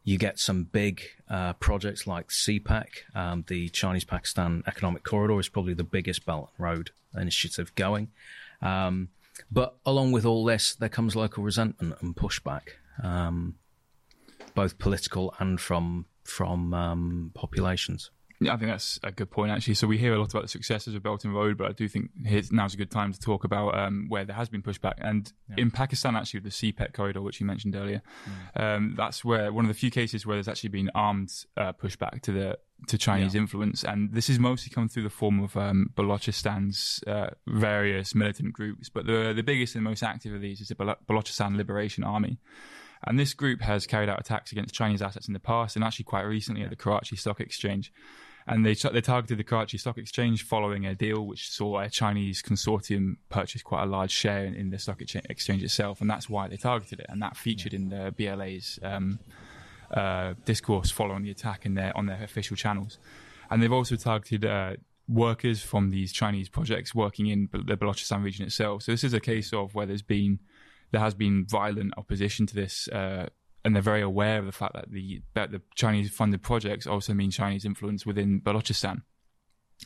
you 0.03 0.17
get 0.17 0.39
some 0.39 0.63
big 0.63 1.03
uh, 1.29 1.53
projects 1.53 2.07
like 2.07 2.29
CPEC, 2.29 2.85
um, 3.15 3.43
the 3.47 3.69
Chinese 3.69 4.05
Pakistan 4.05 4.63
Economic 4.65 5.03
Corridor 5.03 5.39
is 5.39 5.49
probably 5.49 5.73
the 5.73 5.83
biggest 5.83 6.25
Belt 6.25 6.49
and 6.57 6.65
Road 6.65 6.91
initiative 7.15 7.73
going. 7.75 8.09
Um, 8.61 9.09
but 9.51 9.75
along 9.85 10.11
with 10.11 10.25
all 10.25 10.45
this, 10.45 10.75
there 10.75 10.89
comes 10.89 11.15
local 11.15 11.43
resentment 11.43 11.95
and 12.01 12.15
pushback, 12.15 12.69
um, 13.03 13.55
both 14.55 14.79
political 14.79 15.33
and 15.39 15.59
from 15.59 16.05
from 16.23 16.73
um, 16.73 17.31
populations. 17.33 18.11
Yeah, 18.41 18.53
I 18.53 18.57
think 18.57 18.71
that's 18.71 18.99
a 19.03 19.11
good 19.11 19.31
point, 19.31 19.51
actually. 19.51 19.73
So 19.73 19.85
we 19.85 19.97
hear 19.97 20.13
a 20.13 20.17
lot 20.17 20.31
about 20.31 20.43
the 20.43 20.47
successes 20.47 20.95
of 20.95 21.03
Belt 21.03 21.25
and 21.25 21.35
Road, 21.35 21.57
but 21.57 21.67
I 21.67 21.73
do 21.73 21.89
think 21.89 22.11
now's 22.51 22.73
a 22.73 22.77
good 22.77 22.89
time 22.89 23.11
to 23.11 23.19
talk 23.19 23.43
about 23.43 23.77
um, 23.77 24.05
where 24.07 24.23
there 24.23 24.35
has 24.35 24.47
been 24.47 24.61
pushback. 24.61 24.93
And 24.99 25.31
yeah. 25.49 25.55
in 25.57 25.71
Pakistan, 25.71 26.15
actually, 26.15 26.39
with 26.39 26.53
the 26.53 26.71
CPEC 26.71 26.93
corridor, 26.93 27.21
which 27.21 27.41
you 27.41 27.45
mentioned 27.45 27.75
earlier, 27.75 28.01
mm. 28.55 28.61
um, 28.61 28.93
that's 28.95 29.25
where 29.25 29.51
one 29.51 29.65
of 29.65 29.69
the 29.69 29.77
few 29.77 29.91
cases 29.91 30.25
where 30.25 30.37
there's 30.37 30.47
actually 30.47 30.69
been 30.69 30.89
armed 30.95 31.33
uh, 31.57 31.73
pushback 31.73 32.21
to 32.21 32.31
the 32.31 32.57
to 32.87 32.97
Chinese 32.97 33.35
yeah. 33.35 33.41
influence, 33.41 33.83
and 33.83 34.13
this 34.13 34.29
has 34.29 34.39
mostly 34.39 34.73
come 34.73 34.87
through 34.87 35.03
the 35.03 35.09
form 35.09 35.43
of 35.43 35.57
um, 35.57 35.89
Balochistan's 35.97 37.03
uh, 37.07 37.31
various 37.45 38.15
militant 38.15 38.53
groups. 38.53 38.87
But 38.87 39.05
the 39.05 39.33
the 39.35 39.43
biggest 39.43 39.75
and 39.75 39.83
most 39.83 40.01
active 40.01 40.33
of 40.33 40.39
these 40.39 40.61
is 40.61 40.69
the 40.69 40.75
Balochistan 40.75 41.57
Liberation 41.57 42.05
Army. 42.05 42.39
And 43.05 43.17
this 43.17 43.33
group 43.33 43.61
has 43.61 43.87
carried 43.87 44.09
out 44.09 44.19
attacks 44.19 44.51
against 44.51 44.73
Chinese 44.75 45.01
assets 45.01 45.27
in 45.27 45.33
the 45.33 45.39
past 45.39 45.77
and 45.77 45.85
actually 45.85 46.03
quite 46.03 46.23
recently 46.23 46.63
at 46.63 46.69
the 46.69 46.75
Karachi 46.75 47.15
Stock 47.15 47.39
Exchange 47.39 47.93
and 48.49 48.65
they 48.65 48.73
they 48.73 49.01
targeted 49.01 49.37
the 49.37 49.43
Karachi 49.43 49.77
Stock 49.77 49.97
Exchange 49.97 50.43
following 50.43 50.85
a 50.85 50.95
deal 50.95 51.25
which 51.25 51.49
saw 51.49 51.79
a 51.79 51.89
Chinese 51.89 52.41
consortium 52.41 53.17
purchase 53.29 53.61
quite 53.61 53.83
a 53.83 53.85
large 53.85 54.11
share 54.11 54.43
in, 54.43 54.55
in 54.55 54.71
the 54.71 54.79
stock 54.79 55.01
exchange 55.01 55.63
itself, 55.63 56.01
and 56.01 56.09
that's 56.09 56.29
why 56.29 56.47
they 56.47 56.57
targeted 56.57 56.99
it, 56.99 57.05
and 57.09 57.21
that 57.21 57.37
featured 57.37 57.73
in 57.73 57.89
the 57.89 58.13
BLA's 58.17 58.79
um, 58.81 59.19
uh, 59.91 60.33
discourse 60.45 60.89
following 60.89 61.23
the 61.23 61.31
attack 61.31 61.65
in 61.65 61.75
their 61.75 61.95
on 61.95 62.07
their 62.07 62.23
official 62.23 62.55
channels, 62.55 62.97
and 63.49 63.61
they've 63.61 63.73
also 63.73 63.95
targeted. 63.95 64.45
Uh, 64.45 64.73
workers 65.11 65.63
from 65.63 65.89
these 65.89 66.13
Chinese 66.13 66.49
projects 66.49 66.93
working 66.93 67.25
in 67.25 67.49
the 67.51 67.75
Balochistan 67.75 68.23
region 68.23 68.45
itself. 68.45 68.83
So 68.83 68.91
this 68.91 69.03
is 69.03 69.11
a 69.11 69.19
case 69.19 69.51
of 69.51 69.73
where 69.73 69.87
there's 69.87 70.03
been 70.03 70.37
there 70.91 71.01
has 71.01 71.15
been 71.15 71.47
violent 71.47 71.95
opposition 71.97 72.45
to 72.45 72.53
this 72.53 72.87
uh, 72.89 73.27
and 73.63 73.75
they're 73.75 73.81
very 73.81 74.01
aware 74.01 74.39
of 74.39 74.45
the 74.45 74.51
fact 74.51 74.73
that 74.73 74.91
the 74.91 75.21
that 75.33 75.51
the 75.51 75.61
Chinese 75.75 76.09
funded 76.11 76.41
projects 76.41 76.87
also 76.87 77.13
mean 77.13 77.31
Chinese 77.31 77.65
influence 77.65 78.05
within 78.05 78.41
Balochistan. 78.41 79.03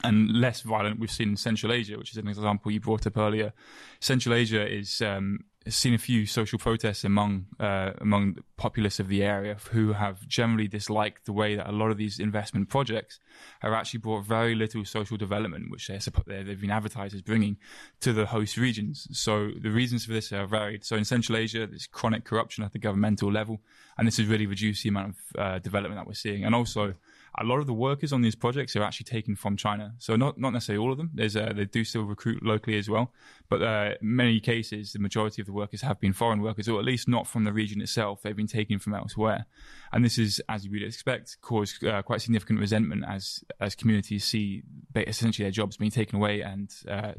And 0.03 0.31
less 0.31 0.62
violent 0.62 0.99
we've 0.99 1.12
seen 1.12 1.29
in 1.29 1.38
Central 1.38 1.71
Asia, 1.71 1.99
which 1.99 2.12
is 2.12 2.17
an 2.17 2.27
example 2.27 2.71
you 2.71 2.79
brought 2.79 3.05
up 3.05 3.15
earlier. 3.15 3.53
Central 3.99 4.33
Asia 4.33 4.67
is 4.67 5.01
um, 5.01 5.41
seen 5.67 5.93
a 5.93 5.97
few 5.97 6.26
social 6.26 6.60
protests 6.60 7.04
among 7.04 7.45
uh, 7.60 7.91
among 7.99 8.34
the 8.34 8.43
populace 8.58 8.99
of 8.99 9.08
the 9.08 9.23
area 9.23 9.58
who 9.71 9.93
have 9.93 10.28
generally 10.28 10.67
disliked 10.67 11.26
the 11.26 11.34
way 11.34 11.56
that 11.56 11.69
a 11.69 11.71
lot 11.71 11.91
of 11.91 11.97
these 11.97 12.19
investment 12.19 12.69
projects 12.69 13.19
have 13.62 13.71
actually 13.71 13.99
brought 13.99 14.26
very 14.26 14.56
little 14.56 14.84
social 14.86 15.17
development, 15.17 15.69
which 15.69 15.88
they're, 15.88 16.43
they've 16.43 16.60
been 16.60 16.71
advertised 16.71 17.15
as 17.15 17.21
bringing 17.21 17.58
to 18.02 18.13
the 18.13 18.26
host 18.26 18.58
regions. 18.58 19.08
So 19.12 19.52
the 19.62 19.71
reasons 19.71 20.06
for 20.06 20.13
this 20.13 20.32
are 20.32 20.45
varied. 20.47 20.84
So 20.84 20.95
in 20.95 21.06
Central 21.06 21.38
Asia, 21.38 21.65
there's 21.65 21.88
chronic 21.88 22.26
corruption 22.26 22.63
at 22.63 22.73
the 22.73 22.80
governmental 22.80 23.32
level, 23.32 23.62
and 23.97 24.08
this 24.08 24.17
has 24.17 24.28
really 24.28 24.47
reduced 24.47 24.84
the 24.84 24.89
amount 24.89 25.15
of 25.15 25.41
uh, 25.41 25.60
development 25.60 25.99
that 25.99 26.08
we're 26.08 26.13
seeing. 26.13 26.43
And 26.43 26.54
also, 26.54 26.95
a 27.39 27.43
lot 27.43 27.59
of 27.59 27.65
the 27.65 27.73
workers 27.73 28.13
on 28.13 28.21
these 28.21 28.35
projects 28.35 28.75
are 28.75 28.83
actually 28.83 29.05
taken 29.05 29.35
from 29.35 29.57
China. 29.57 29.95
So 29.97 30.15
not 30.15 30.37
not 30.37 30.53
necessarily 30.53 30.83
all 30.83 30.91
of 30.91 30.97
them. 30.97 31.09
There's 31.13 31.35
uh, 31.35 31.51
they 31.55 31.65
do 31.65 31.83
still 31.83 32.03
recruit 32.03 32.43
locally 32.43 32.77
as 32.77 32.89
well, 32.89 33.11
but 33.49 33.61
uh, 33.61 33.93
many 34.01 34.39
cases 34.39 34.93
the 34.93 34.99
majority 34.99 35.41
of 35.41 35.47
the 35.47 35.53
workers 35.53 35.81
have 35.81 35.99
been 35.99 36.13
foreign 36.13 36.41
workers, 36.41 36.69
or 36.69 36.79
at 36.79 36.85
least 36.85 37.07
not 37.07 37.25
from 37.27 37.43
the 37.43 37.53
region 37.53 37.81
itself. 37.81 38.21
They've 38.21 38.35
been 38.35 38.47
taken 38.47 38.77
from 38.77 38.93
elsewhere, 38.93 39.45
and 39.91 40.05
this 40.05 40.17
is, 40.17 40.41
as 40.47 40.65
you 40.65 40.71
would 40.71 40.83
expect, 40.83 41.37
caused 41.41 41.83
uh, 41.83 42.03
quite 42.03 42.21
significant 42.21 42.59
resentment 42.59 43.03
as 43.07 43.43
as 43.59 43.73
communities 43.73 44.23
see 44.23 44.63
essentially 44.95 45.45
their 45.45 45.51
jobs 45.51 45.77
being 45.77 45.91
taken 45.91 46.17
away 46.17 46.41
and 46.41 46.71
uh, 46.87 47.13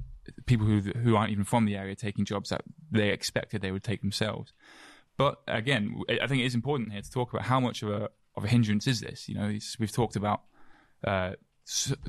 people 0.47 0.67
who 0.67 0.81
who 0.81 1.17
aren't 1.17 1.33
even 1.33 1.45
from 1.45 1.65
the 1.65 1.77
area 1.77 1.97
taking 1.97 2.25
jobs 2.25 2.51
that 2.51 2.63
they 2.91 3.09
expected 3.09 3.63
they 3.63 3.73
would 3.73 3.85
take 3.85 4.01
themselves. 4.01 4.53
But 5.17 5.41
again, 5.47 6.03
I 6.09 6.27
think 6.27 6.43
it 6.43 6.47
is 6.47 6.55
important 6.55 6.93
here 6.93 7.03
to 7.03 7.11
talk 7.11 7.33
about 7.33 7.47
how 7.47 7.61
much 7.61 7.83
of 7.83 7.89
a 7.89 8.11
of 8.37 8.45
a 8.45 8.49
hindrance 8.49 8.87
is 8.87 9.01
this? 9.01 9.29
You 9.29 9.35
know, 9.37 9.59
we've 9.79 9.93
talked 9.93 10.17
about 10.17 10.43
uh, 11.07 11.33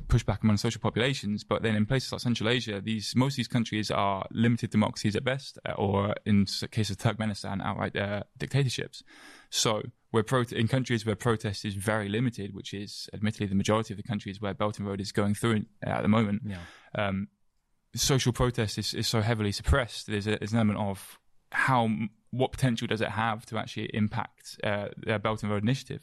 pushback 0.07 0.43
among 0.43 0.57
social 0.57 0.81
populations, 0.81 1.43
but 1.43 1.61
then 1.61 1.75
in 1.75 1.85
places 1.85 2.11
like 2.11 2.21
Central 2.21 2.49
Asia, 2.49 2.81
these 2.81 3.15
most 3.15 3.33
of 3.33 3.37
these 3.37 3.47
countries 3.47 3.89
are 3.89 4.25
limited 4.31 4.69
democracies 4.69 5.15
at 5.15 5.23
best, 5.23 5.57
uh, 5.65 5.71
or 5.73 6.13
in 6.25 6.45
the 6.59 6.67
case 6.67 6.89
of 6.89 6.97
Turkmenistan, 6.97 7.61
outright 7.63 7.95
uh, 7.95 8.23
dictatorships. 8.37 9.03
So, 9.49 9.83
where 10.11 10.23
pro- 10.23 10.43
in 10.51 10.67
countries 10.67 11.05
where 11.05 11.15
protest 11.15 11.63
is 11.63 11.75
very 11.75 12.09
limited, 12.09 12.53
which 12.53 12.73
is 12.73 13.09
admittedly 13.13 13.47
the 13.47 13.55
majority 13.55 13.93
of 13.93 13.97
the 13.97 14.03
countries 14.03 14.41
where 14.41 14.53
Belt 14.53 14.77
and 14.79 14.87
Road 14.87 14.99
is 14.99 15.11
going 15.11 15.35
through 15.35 15.65
at 15.83 16.01
the 16.01 16.09
moment, 16.09 16.43
yeah. 16.45 16.57
um, 16.95 17.27
social 17.95 18.33
protest 18.33 18.77
is, 18.77 18.93
is 18.93 19.07
so 19.07 19.21
heavily 19.21 19.51
suppressed. 19.51 20.07
There's, 20.07 20.27
a, 20.27 20.37
there's 20.37 20.51
an 20.51 20.57
element 20.57 20.79
of 20.79 21.17
how 21.51 21.89
what 22.31 22.51
potential 22.51 22.87
does 22.87 23.01
it 23.01 23.09
have 23.09 23.45
to 23.45 23.57
actually 23.57 23.89
impact 23.93 24.59
uh, 24.63 24.89
the 24.97 25.17
Belt 25.19 25.41
and 25.43 25.51
Road 25.51 25.63
Initiative? 25.63 26.01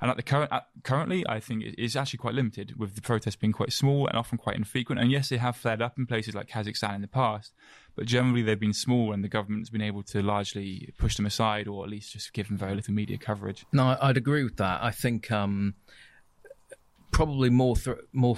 And 0.00 0.10
at 0.10 0.16
the 0.16 0.22
current, 0.22 0.52
at, 0.52 0.66
currently, 0.84 1.24
I 1.28 1.40
think 1.40 1.64
it 1.64 1.80
is 1.80 1.96
actually 1.96 2.18
quite 2.18 2.34
limited, 2.34 2.78
with 2.78 2.94
the 2.94 3.00
protests 3.00 3.36
being 3.36 3.52
quite 3.52 3.72
small 3.72 4.06
and 4.06 4.16
often 4.16 4.38
quite 4.38 4.56
infrequent. 4.56 5.00
And 5.00 5.10
yes, 5.10 5.28
they 5.28 5.38
have 5.38 5.56
flared 5.56 5.82
up 5.82 5.98
in 5.98 6.06
places 6.06 6.34
like 6.34 6.48
Kazakhstan 6.48 6.96
in 6.96 7.02
the 7.02 7.08
past, 7.08 7.52
but 7.96 8.06
generally 8.06 8.42
they've 8.42 8.58
been 8.58 8.72
small, 8.72 9.12
and 9.12 9.24
the 9.24 9.28
government's 9.28 9.70
been 9.70 9.82
able 9.82 10.04
to 10.04 10.22
largely 10.22 10.92
push 10.98 11.16
them 11.16 11.26
aside, 11.26 11.66
or 11.66 11.84
at 11.84 11.90
least 11.90 12.12
just 12.12 12.32
give 12.32 12.48
them 12.48 12.56
very 12.56 12.76
little 12.76 12.94
media 12.94 13.18
coverage. 13.18 13.66
No, 13.72 13.96
I'd 14.00 14.16
agree 14.16 14.44
with 14.44 14.56
that. 14.58 14.82
I 14.82 14.92
think 14.92 15.32
um, 15.32 15.74
probably 17.10 17.50
more, 17.50 17.76
th- 17.76 17.98
more, 18.12 18.36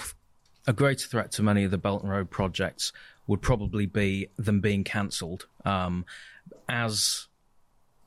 a 0.66 0.72
greater 0.72 1.06
threat 1.06 1.30
to 1.32 1.42
many 1.42 1.64
of 1.64 1.70
the 1.70 1.78
Belt 1.78 2.02
and 2.02 2.10
Road 2.10 2.30
projects 2.30 2.92
would 3.26 3.42
probably 3.42 3.84
be 3.84 4.28
them 4.38 4.60
being 4.60 4.82
cancelled. 4.82 5.46
Um, 5.64 6.06
as 6.68 7.26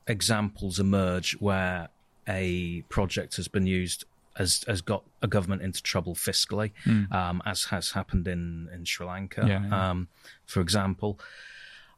examples 0.06 0.78
emerge 0.78 1.32
where 1.40 1.88
a 2.28 2.82
project 2.88 3.36
has 3.36 3.48
been 3.48 3.66
used 3.66 4.04
has 4.36 4.64
has 4.66 4.80
got 4.80 5.04
a 5.22 5.28
government 5.28 5.62
into 5.62 5.82
trouble 5.82 6.14
fiscally, 6.14 6.72
mm. 6.84 7.10
um, 7.12 7.40
as 7.46 7.64
has 7.66 7.92
happened 7.92 8.26
in 8.26 8.68
in 8.74 8.84
Sri 8.84 9.06
Lanka, 9.06 9.44
yeah, 9.46 9.66
yeah. 9.66 9.90
Um, 9.90 10.08
for 10.46 10.60
example. 10.60 11.18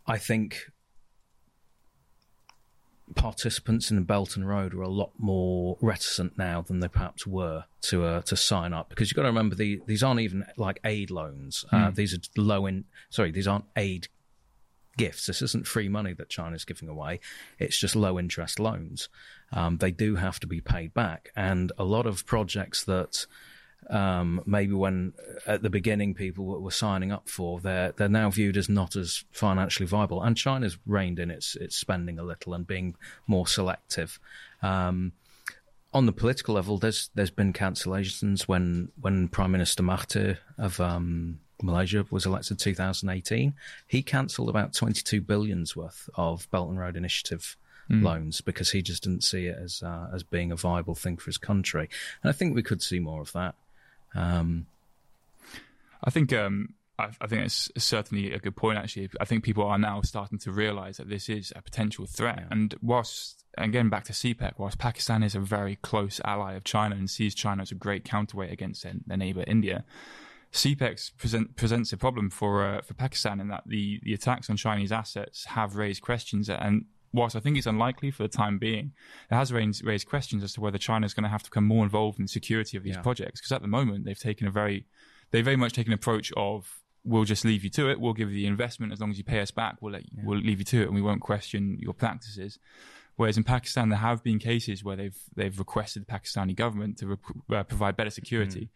I 0.09 0.19
think 0.19 0.71
participants 3.15 3.91
in 3.91 3.97
the 3.97 4.03
Belt 4.03 4.37
and 4.37 4.49
Road 4.49 4.75
are 4.75 4.83
a 4.83 4.89
lot 4.89 5.13
more 5.17 5.77
reticent 5.81 6.37
now 6.37 6.61
than 6.63 6.81
they 6.81 6.89
perhaps 6.89 7.27
were 7.27 7.65
to 7.83 8.05
uh, 8.05 8.23
to 8.23 8.37
sign 8.37 8.73
up 8.73 8.89
because 8.89 9.11
you've 9.11 9.17
got 9.17 9.23
to 9.23 9.29
remember 9.29 9.55
the, 9.55 9.81
these 9.87 10.03
aren't 10.03 10.21
even 10.21 10.45
like 10.57 10.81
aid 10.85 11.11
loans. 11.11 11.65
Mm. 11.73 11.79
Uh, 11.79 11.89
hmm. 11.89 11.95
these 11.95 12.15
are 12.15 12.19
low 12.37 12.67
in 12.67 12.85
sorry 13.11 13.31
these 13.31 13.47
aren't 13.47 13.67
aid 13.77 14.09
gifts. 14.97 15.27
This 15.27 15.43
isn't 15.43 15.67
free 15.67 15.89
money 15.89 16.13
that 16.15 16.29
China's 16.29 16.65
giving 16.65 16.89
away. 16.89 17.21
It's 17.59 17.79
just 17.79 17.97
low 17.97 18.19
interest 18.19 18.59
loans. 18.59 19.09
Um, 19.53 19.79
they 19.79 19.91
do 19.91 20.17
have 20.17 20.41
to 20.41 20.47
be 20.47 20.61
paid 20.61 20.95
back. 20.95 21.31
And 21.37 21.73
a 21.79 21.85
lot 21.85 22.07
of 22.07 22.27
projects 22.27 22.85
that 22.85 23.27
um, 23.91 24.43
maybe 24.47 24.73
when 24.73 25.13
uh, 25.47 25.53
at 25.53 25.63
the 25.63 25.71
beginning 25.71 26.15
people 26.15 26.45
were 26.45 26.71
signing 26.71 27.13
up 27.13 27.29
for, 27.29 27.61
they're 27.61 27.93
they're 27.93 28.09
now 28.09 28.31
viewed 28.31 28.57
as 28.57 28.69
not 28.69 28.97
as 28.97 29.25
financially 29.31 29.87
viable. 29.87 30.23
And 30.23 30.37
China's 30.37 30.79
reined 30.87 31.19
in 31.19 31.31
its 31.31 31.55
its 31.57 31.77
spending 31.77 32.19
a 32.19 32.25
little 32.25 32.55
and 32.55 32.67
being 32.67 32.97
more 33.27 33.47
selective. 33.47 34.19
Um, 34.63 35.13
on 35.95 36.07
the 36.07 36.13
political 36.13 36.55
level, 36.55 36.79
there's 36.79 37.11
there's 37.15 37.31
been 37.31 37.53
cancellations 37.53 38.43
when 38.43 38.91
when 39.01 39.29
Prime 39.29 39.53
Minister 39.53 39.83
Mahathir 39.83 40.39
of 40.59 40.81
um, 40.81 41.41
Malaysia 41.63 42.05
was 42.11 42.27
elected 42.27 42.59
2018, 42.59 43.55
he 43.87 44.03
cancelled 44.03 44.49
about 44.49 44.75
22 44.75 45.21
billions 45.21 45.75
worth 45.77 46.09
of 46.15 46.51
Belt 46.51 46.69
and 46.69 46.79
Road 46.79 46.97
Initiative 46.97 47.57
mm. 47.91 48.03
loans 48.03 48.41
because 48.41 48.71
he 48.71 48.83
just 48.83 49.03
didn't 49.03 49.25
see 49.25 49.47
it 49.47 49.57
as 49.61 49.83
uh, 49.83 50.09
as 50.13 50.23
being 50.23 50.53
a 50.53 50.57
viable 50.57 50.95
thing 50.95 51.17
for 51.17 51.27
his 51.27 51.39
country. 51.39 51.89
And 52.23 52.31
I 52.31 52.33
think 52.33 52.55
we 52.55 52.63
could 52.63 52.83
see 52.83 52.99
more 52.99 53.21
of 53.21 53.33
that. 53.33 53.55
Um, 54.15 54.67
I 56.05 56.11
think 56.11 56.33
um, 56.33 56.75
I, 56.99 57.11
I, 57.21 57.27
think 57.27 57.45
it's 57.45 57.71
certainly 57.79 58.33
a 58.33 58.39
good 58.39 58.57
point. 58.57 58.79
Actually, 58.79 59.11
I 59.21 59.25
think 59.25 59.45
people 59.45 59.65
are 59.65 59.79
now 59.79 60.03
starting 60.03 60.39
to 60.41 60.53
realise 60.53 60.97
that 60.99 61.09
this 61.09 61.29
is 61.29 61.53
a 61.57 61.63
potential 61.63 62.07
threat. 62.07 62.39
Yeah. 62.41 62.49
And 62.51 62.75
whilst 62.83 63.45
again 63.59 63.89
back 63.89 64.05
to 64.05 64.13
CPEC, 64.13 64.55
whilst 64.59 64.79
Pakistan 64.79 65.23
is 65.23 65.35
a 65.35 65.41
very 65.41 65.77
close 65.77 66.21
ally 66.25 66.55
of 66.55 66.65
China 66.65 66.97
and 66.97 67.09
sees 67.09 67.35
China 67.35 67.63
as 67.63 67.71
a 67.71 67.75
great 67.75 68.05
counterweight 68.05 68.53
against 68.53 68.83
their, 68.83 68.95
their 69.07 69.17
neighbour 69.17 69.45
India 69.47 69.85
CPEC 70.57 71.17
present, 71.19 71.57
presents 71.57 71.93
a 71.93 71.97
problem 71.97 72.31
for 72.31 72.67
uh, 72.67 72.83
for 72.83 72.95
Pakistan 72.95 73.41
in 73.41 73.49
that 73.49 73.65
the, 73.67 74.01
the 74.03 74.15
attacks 74.15 74.49
on 74.49 74.57
Chinese 74.57 74.91
assets 74.91 75.45
have 75.45 75.77
raised 75.77 76.03
questions, 76.03 76.49
and 76.49 76.87
whilst 77.13 77.37
I 77.37 77.41
think 77.41 77.57
it's 77.57 77.67
unlikely 77.67 78.11
for 78.11 78.23
the 78.23 78.29
time 78.29 78.59
being, 78.59 78.93
it 79.31 79.35
has 79.35 79.53
raised, 79.53 79.85
raised 79.85 80.07
questions 80.07 80.43
as 80.43 80.53
to 80.55 80.61
whether 80.61 80.79
China 80.79 81.05
is 81.07 81.15
going 81.15 81.25
to 81.25 81.31
have 81.31 81.43
to 81.43 81.51
become 81.51 81.65
more 81.65 81.85
involved 81.85 82.19
in 82.19 82.25
the 82.25 82.29
security 82.29 82.77
of 82.77 82.85
these 82.85 82.97
yeah. 82.97 83.03
projects. 83.03 83.41
Because 83.41 83.53
at 83.53 83.63
the 83.63 83.69
moment, 83.69 84.05
they've 84.05 84.19
taken 84.19 84.47
a 84.47 84.51
very, 84.51 84.87
they 85.31 85.43
very 85.43 85.57
much 85.57 85.73
taken 85.73 85.93
an 85.93 85.99
approach 85.99 86.33
of 86.37 86.81
we'll 87.05 87.25
just 87.25 87.45
leave 87.45 87.63
you 87.63 87.71
to 87.71 87.91
it. 87.91 88.01
We'll 88.01 88.13
give 88.13 88.31
you 88.31 88.37
the 88.37 88.47
investment 88.47 88.93
as 88.93 89.01
long 89.01 89.11
as 89.11 89.19
you 89.19 89.25
pay 89.25 89.41
us 89.41 89.51
back. 89.51 89.77
We'll 89.81 89.93
let 89.93 90.05
you, 90.05 90.11
yeah. 90.17 90.23
we'll 90.25 90.39
leave 90.39 90.59
you 90.59 90.65
to 90.65 90.83
it, 90.83 90.87
and 90.87 90.95
we 90.95 91.03
won't 91.03 91.21
question 91.21 91.79
your 91.81 91.95
practices. 91.95 92.59
Whereas 93.17 93.37
in 93.37 93.45
Pakistan, 93.45 93.89
there 93.89 93.99
have 93.99 94.23
been 94.23 94.39
cases 94.39 94.85
where 94.85 94.97
they've 94.97 95.19
they've 95.35 95.59
requested 95.59 96.07
the 96.07 96.13
Pakistani 96.13 96.55
government 96.55 96.99
to 96.99 97.19
uh, 97.55 97.63
provide 97.63 97.97
better 97.97 98.11
security. 98.11 98.61
Mm. 98.61 98.69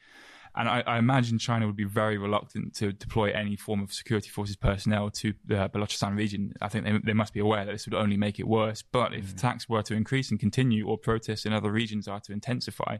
And 0.56 0.68
I, 0.68 0.82
I, 0.86 0.98
imagine 0.98 1.38
China 1.38 1.66
would 1.66 1.76
be 1.76 1.84
very 1.84 2.18
reluctant 2.18 2.74
to 2.76 2.92
deploy 2.92 3.30
any 3.30 3.56
form 3.56 3.82
of 3.82 3.92
security 3.92 4.28
forces 4.28 4.56
personnel 4.56 5.10
to 5.10 5.32
the 5.46 5.70
Balochistan 5.72 6.16
region. 6.16 6.54
I 6.60 6.68
think 6.68 6.84
they, 6.84 6.98
they 7.04 7.12
must 7.12 7.32
be 7.32 7.40
aware 7.40 7.64
that 7.64 7.72
this 7.72 7.86
would 7.86 7.94
only 7.94 8.16
make 8.16 8.40
it 8.40 8.48
worse. 8.48 8.82
But 8.82 9.14
if 9.14 9.26
mm. 9.26 9.36
attacks 9.36 9.68
were 9.68 9.82
to 9.82 9.94
increase 9.94 10.30
and 10.30 10.40
continue, 10.40 10.88
or 10.88 10.98
protests 10.98 11.46
in 11.46 11.52
other 11.52 11.70
regions 11.70 12.08
are 12.08 12.20
to 12.20 12.32
intensify, 12.32 12.98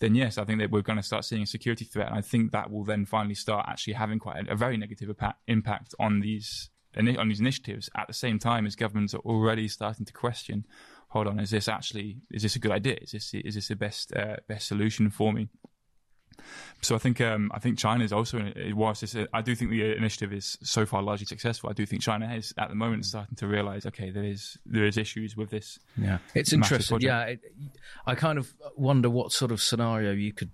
then 0.00 0.16
yes, 0.16 0.36
I 0.36 0.44
think 0.44 0.58
that 0.58 0.72
we're 0.72 0.82
going 0.82 0.98
to 0.98 1.02
start 1.02 1.24
seeing 1.24 1.42
a 1.42 1.46
security 1.46 1.84
threat. 1.84 2.08
And 2.08 2.16
I 2.16 2.20
think 2.20 2.50
that 2.50 2.70
will 2.72 2.84
then 2.84 3.06
finally 3.06 3.36
start 3.36 3.66
actually 3.68 3.94
having 3.94 4.18
quite 4.18 4.48
a, 4.48 4.52
a 4.52 4.56
very 4.56 4.76
negative 4.76 5.14
impact 5.46 5.94
on 6.00 6.20
these 6.20 6.70
on 6.96 7.28
these 7.28 7.40
initiatives. 7.40 7.88
At 7.96 8.08
the 8.08 8.12
same 8.12 8.38
time, 8.38 8.66
as 8.66 8.74
governments 8.74 9.14
are 9.14 9.20
already 9.20 9.68
starting 9.68 10.04
to 10.04 10.12
question, 10.12 10.66
hold 11.08 11.26
on, 11.26 11.38
is 11.38 11.50
this 11.50 11.68
actually 11.68 12.18
is 12.32 12.42
this 12.42 12.56
a 12.56 12.58
good 12.58 12.72
idea? 12.72 12.98
Is 13.00 13.12
this 13.12 13.32
is 13.32 13.54
this 13.54 13.68
the 13.68 13.76
best 13.76 14.12
uh, 14.14 14.36
best 14.48 14.66
solution 14.66 15.10
for 15.10 15.32
me? 15.32 15.48
So 16.80 16.94
I 16.94 16.98
think 16.98 17.20
um, 17.20 17.50
I 17.54 17.58
think 17.58 17.78
China 17.78 18.04
is 18.04 18.12
also 18.12 18.52
whilst 18.72 19.00
this, 19.02 19.16
I 19.32 19.42
do 19.42 19.54
think 19.54 19.70
the 19.70 19.96
initiative 19.96 20.32
is 20.32 20.58
so 20.62 20.84
far 20.86 21.02
largely 21.02 21.26
successful. 21.26 21.70
I 21.70 21.72
do 21.72 21.86
think 21.86 22.02
China 22.02 22.32
is 22.34 22.52
at 22.58 22.68
the 22.68 22.74
moment 22.74 23.06
starting 23.06 23.36
to 23.36 23.46
realize 23.46 23.86
okay 23.86 24.10
there 24.10 24.24
is 24.24 24.58
there 24.66 24.84
is 24.84 24.96
issues 24.96 25.36
with 25.36 25.50
this. 25.50 25.78
Yeah, 25.96 26.18
it's 26.34 26.52
interesting. 26.52 26.98
Project. 26.98 27.04
Yeah, 27.04 27.32
it, 27.34 27.40
I 28.06 28.14
kind 28.14 28.38
of 28.38 28.52
wonder 28.76 29.08
what 29.08 29.32
sort 29.32 29.52
of 29.52 29.60
scenario 29.60 30.12
you 30.12 30.32
could 30.32 30.50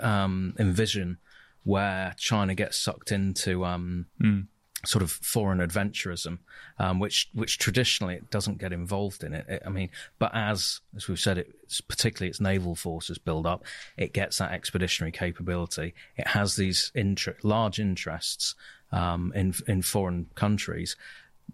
um, 0.00 0.54
envision 0.58 1.18
where 1.64 2.14
China 2.18 2.54
gets 2.54 2.76
sucked 2.76 3.12
into 3.12 3.64
um, 3.64 4.06
mm 4.20 4.46
sort 4.84 5.02
of 5.02 5.10
foreign 5.10 5.58
adventurism, 5.58 6.38
um, 6.78 6.98
which 6.98 7.28
which 7.34 7.58
traditionally 7.58 8.14
it 8.14 8.30
doesn't 8.30 8.58
get 8.58 8.72
involved 8.72 9.22
in 9.22 9.32
it. 9.32 9.46
it. 9.48 9.62
I 9.64 9.68
mean, 9.68 9.90
but 10.18 10.32
as 10.34 10.80
as 10.96 11.08
we've 11.08 11.20
said, 11.20 11.38
it's 11.38 11.80
particularly 11.80 12.30
its 12.30 12.40
naval 12.40 12.74
forces 12.74 13.18
build 13.18 13.46
up, 13.46 13.64
it 13.96 14.12
gets 14.12 14.38
that 14.38 14.52
expeditionary 14.52 15.12
capability. 15.12 15.94
It 16.16 16.28
has 16.28 16.56
these 16.56 16.90
inter- 16.94 17.36
large 17.42 17.78
interests 17.78 18.54
um, 18.90 19.32
in 19.34 19.54
in 19.66 19.82
foreign 19.82 20.26
countries. 20.34 20.96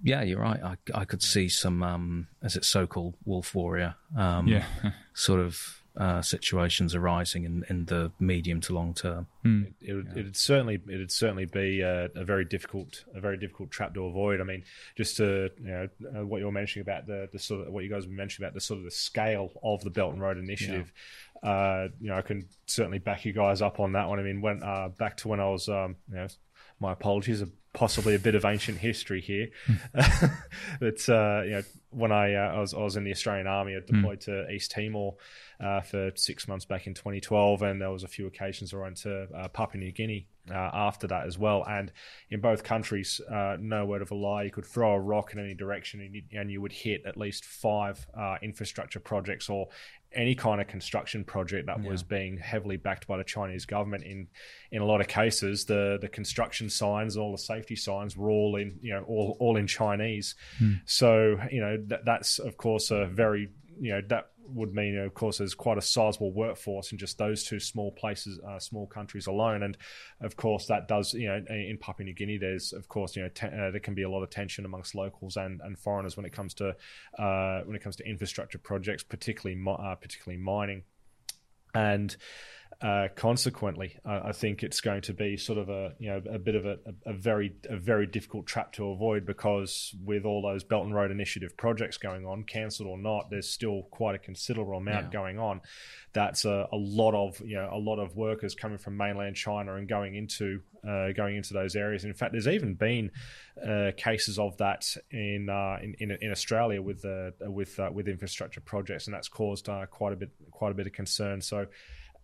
Yeah, 0.03 0.23
you're 0.23 0.41
right. 0.41 0.63
I, 0.63 0.77
I 0.95 1.05
could 1.05 1.23
see 1.23 1.49
some, 1.49 1.83
um, 1.83 2.29
as 2.41 2.55
it's 2.55 2.69
so-called 2.69 3.15
wolf 3.25 3.53
warrior, 3.55 3.97
um, 4.17 4.47
yeah. 4.47 4.65
sort 5.13 5.41
of 5.41 5.78
uh, 5.99 6.23
situations 6.23 6.95
arising 6.95 7.45
in, 7.45 7.65
in 7.69 7.85
the 7.87 8.13
medium 8.21 8.61
to 8.61 8.73
long 8.73 8.95
term. 8.95 9.27
Mm. 9.45 9.73
It, 9.81 9.95
would, 9.95 10.07
yeah. 10.07 10.21
it'd 10.21 10.37
certainly 10.37 10.81
it'd 10.89 11.11
certainly 11.11 11.45
be 11.45 11.81
a, 11.81 12.09
a, 12.15 12.25
very 12.25 12.45
difficult 12.45 13.05
a 13.15 13.21
very 13.21 13.37
difficult 13.37 13.73
trap 13.73 13.95
to 13.95 14.05
avoid. 14.05 14.41
I 14.41 14.45
mean, 14.45 14.63
just 14.97 15.17
to 15.17 15.51
you 15.61 15.71
know 15.71 15.89
uh, 16.17 16.25
what 16.25 16.39
you 16.39 16.47
were 16.47 16.53
mentioning 16.53 16.83
about 16.83 17.07
the, 17.07 17.29
the 17.33 17.39
sort 17.41 17.67
of 17.67 17.73
what 17.73 17.83
you 17.83 17.91
guys 17.91 18.07
were 18.07 18.13
mentioning 18.13 18.47
about 18.47 18.55
the 18.55 18.61
sort 18.61 18.79
of 18.79 18.85
the 18.85 18.93
scale 18.93 19.51
of 19.63 19.83
the 19.83 19.91
Belt 19.91 20.13
and 20.13 20.23
Road 20.23 20.39
Initiative. 20.39 20.93
Yeah. 21.43 21.51
Uh, 21.51 21.89
you 22.01 22.09
know, 22.09 22.17
I 22.17 22.23
can 22.23 22.49
certainly 22.67 22.99
back 22.99 23.25
you 23.25 23.33
guys 23.33 23.61
up 23.61 23.81
on 23.81 23.93
that 23.93 24.09
one. 24.09 24.21
I 24.21 24.23
mean, 24.23 24.41
when 24.41 24.63
uh, 24.63 24.91
back 24.99 25.17
to 25.19 25.29
when 25.29 25.41
I 25.41 25.49
was 25.49 25.69
um, 25.69 25.97
you 26.09 26.17
know 26.17 26.29
my 26.79 26.93
apologies, 26.93 27.43
possibly 27.73 28.15
a 28.15 28.19
bit 28.19 28.35
of 28.35 28.45
ancient 28.45 28.79
history 28.79 29.21
here. 29.21 29.49
but 30.81 31.09
uh, 31.09 31.43
you 31.45 31.51
know, 31.51 31.63
when 31.91 32.13
I, 32.13 32.35
uh, 32.35 32.55
I 32.55 32.61
was 32.61 32.75
I 32.75 32.79
was 32.79 32.97
in 32.97 33.05
the 33.05 33.11
Australian 33.13 33.47
Army, 33.47 33.77
I 33.77 33.81
deployed 33.81 34.21
mm. 34.21 34.25
to 34.25 34.51
East 34.51 34.71
Timor 34.71 35.15
uh, 35.61 35.81
for 35.81 36.11
six 36.15 36.47
months 36.49 36.65
back 36.65 36.87
in 36.87 36.95
2012, 36.95 37.63
and 37.63 37.81
there 37.81 37.91
was 37.91 38.05
a 38.05 38.09
few 38.09 38.27
occasions 38.27 38.75
I 38.75 38.79
went 38.79 38.97
to 38.99 39.29
uh, 39.35 39.49
Papua 39.49 39.83
New 39.83 39.93
Guinea 39.93 40.29
uh, 40.51 40.71
after 40.73 41.07
that 41.09 41.27
as 41.27 41.39
well. 41.39 41.65
And 41.69 41.93
in 42.31 42.41
both 42.41 42.63
countries, 42.63 43.21
uh, 43.31 43.57
no 43.61 43.87
word 43.87 44.03
of 44.03 44.11
a 44.11 44.15
lie, 44.15 44.45
you 44.45 44.51
could 44.51 44.67
throw 44.67 44.93
a 44.93 45.01
rock 45.01 45.33
in 45.33 45.39
any 45.39 45.55
direction, 45.55 46.01
and 46.01 46.15
you, 46.15 46.23
and 46.33 46.51
you 46.51 46.61
would 46.61 46.73
hit 46.73 47.03
at 47.07 47.17
least 47.17 47.45
five 47.45 48.07
infrastructure 48.43 49.01
projects 49.01 49.49
or 49.49 49.69
any 50.13 50.35
kind 50.35 50.61
of 50.61 50.67
construction 50.67 51.23
project 51.23 51.67
that 51.67 51.83
yeah. 51.83 51.91
was 51.91 52.03
being 52.03 52.39
heavily 52.39 52.77
backed 52.77 53.07
by 53.07 53.19
the 53.19 53.25
Chinese 53.25 53.67
government. 53.67 54.05
In 54.05 54.29
in 54.71 54.83
a 54.83 54.85
lot 54.85 55.01
of 55.01 55.09
cases, 55.09 55.65
the 55.65 55.99
the 56.01 56.09
construction 56.09 56.71
signs, 56.71 57.17
all 57.17 57.33
the 57.33 57.39
safety 57.39 57.77
signs, 57.77 58.17
were 58.17 58.31
all 58.31 58.57
in 58.57 58.79
you 58.81 58.95
know 58.95 59.05
all 59.05 59.37
all 59.39 59.57
in 59.57 59.67
Chinese. 59.67 60.35
Hmm. 60.59 60.75
So 60.87 61.39
you 61.51 61.61
know 61.61 61.79
that, 61.89 62.05
that's 62.05 62.39
of 62.39 62.57
course 62.57 62.91
a 62.91 63.07
very 63.07 63.51
you 63.81 63.93
know 63.93 64.03
that 64.09 64.31
would 64.55 64.75
mean, 64.75 64.97
of 64.99 65.15
course, 65.15 65.39
there's 65.39 65.55
quite 65.55 65.79
a 65.79 65.83
sizable 65.83 66.33
workforce 66.33 66.93
in 66.93 66.99
just 66.99 67.19
those 67.19 67.45
two 67.45 67.61
small 67.61 67.93
places, 67.93 68.41
uh, 68.41 68.59
small 68.59 68.87
countries 68.87 69.27
alone. 69.27 69.63
And 69.63 69.77
of 70.21 70.37
course, 70.37 70.67
that 70.67 70.89
does, 70.89 71.15
you 71.15 71.29
know, 71.29 71.43
in 71.49 71.79
Papua 71.79 72.05
New 72.05 72.15
Guinea, 72.15 72.39
there's, 72.39 72.73
of 72.73 72.89
course, 72.89 73.17
you 73.17 73.23
know, 73.23 73.31
uh, 73.43 73.71
there 73.71 73.81
can 73.81 73.95
be 73.95 74.03
a 74.03 74.11
lot 74.11 74.23
of 74.23 74.31
tension 74.31 74.65
amongst 74.65 74.95
locals 74.95 75.37
and, 75.37 75.61
and 75.63 75.79
foreigners 75.79 76.17
when 76.17 76.27
it 76.27 76.33
comes 76.33 76.55
to 76.55 76.75
uh, 77.19 77.61
when 77.65 77.77
it 77.77 77.83
comes 77.83 77.97
to 77.97 78.09
infrastructure 78.09 78.59
projects, 78.59 79.03
particularly 79.03 79.61
uh, 79.67 79.95
particularly 79.95 80.43
mining. 80.43 80.83
And 81.75 82.17
uh, 82.81 83.09
consequently, 83.17 83.97
I 84.05 84.31
think 84.31 84.63
it's 84.63 84.81
going 84.81 85.01
to 85.03 85.13
be 85.13 85.37
sort 85.37 85.59
of 85.59 85.69
a 85.69 85.95
you 85.99 86.11
know 86.11 86.23
a 86.31 86.39
bit 86.39 86.55
of 86.55 86.65
a, 86.65 86.79
a, 87.05 87.13
very 87.13 87.57
a 87.69 87.77
very 87.77 88.07
difficult 88.07 88.47
trap 88.47 88.73
to 88.75 88.91
avoid 88.91 89.27
because 89.27 89.97
with 90.05 90.25
all 90.25 90.43
those 90.43 90.63
Belt 90.63 90.85
and 90.85 90.95
Road 90.95 91.11
Initiative 91.11 91.57
projects 91.57 91.97
going 91.97 92.25
on, 92.25 92.45
cancelled 92.45 92.89
or 92.89 92.97
not, 92.97 93.31
there's 93.31 93.49
still 93.49 93.83
quite 93.91 94.15
a 94.15 94.19
considerable 94.19 94.77
amount 94.77 95.07
yeah. 95.07 95.11
going 95.11 95.41
on. 95.41 95.61
That's 96.13 96.45
a, 96.45 96.69
a, 96.71 96.77
lot 96.77 97.15
of 97.15 97.41
you 97.45 97.57
know 97.57 97.69
a 97.73 97.79
lot 97.79 97.99
of 97.99 98.15
workers 98.15 98.55
coming 98.55 98.79
from 98.79 98.97
mainland 98.97 99.35
China 99.35 99.75
and 99.75 99.89
going 99.89 100.15
into 100.15 100.61
uh, 100.89 101.11
going 101.11 101.35
into 101.35 101.55
those 101.55 101.75
areas. 101.75 102.05
In 102.05 102.15
fact, 102.15 102.31
there's 102.31 102.47
even 102.47 102.75
been 102.75 103.11
uh, 103.61 103.91
cases 103.97 104.39
of 104.39 104.57
that 104.59 104.87
in, 105.11 105.49
uh, 105.49 105.79
in, 105.83 105.97
in 105.99 106.17
in 106.21 106.31
Australia 106.31 106.81
with 106.81 107.05
uh, 107.05 107.33
with 107.41 107.81
uh, 107.81 107.91
with 107.93 108.07
infrastructure 108.07 108.61
projects, 108.61 109.09
and 109.09 109.15
that's 109.15 109.29
caused 109.29 109.69
uh, 109.69 109.87
quite 109.87 110.13
a 110.13 110.17
bit 110.17 110.31
quite 110.53 110.71
a 110.71 110.75
bit 110.75 110.87
of 110.87 110.93
concern. 110.93 111.41
So 111.41 111.67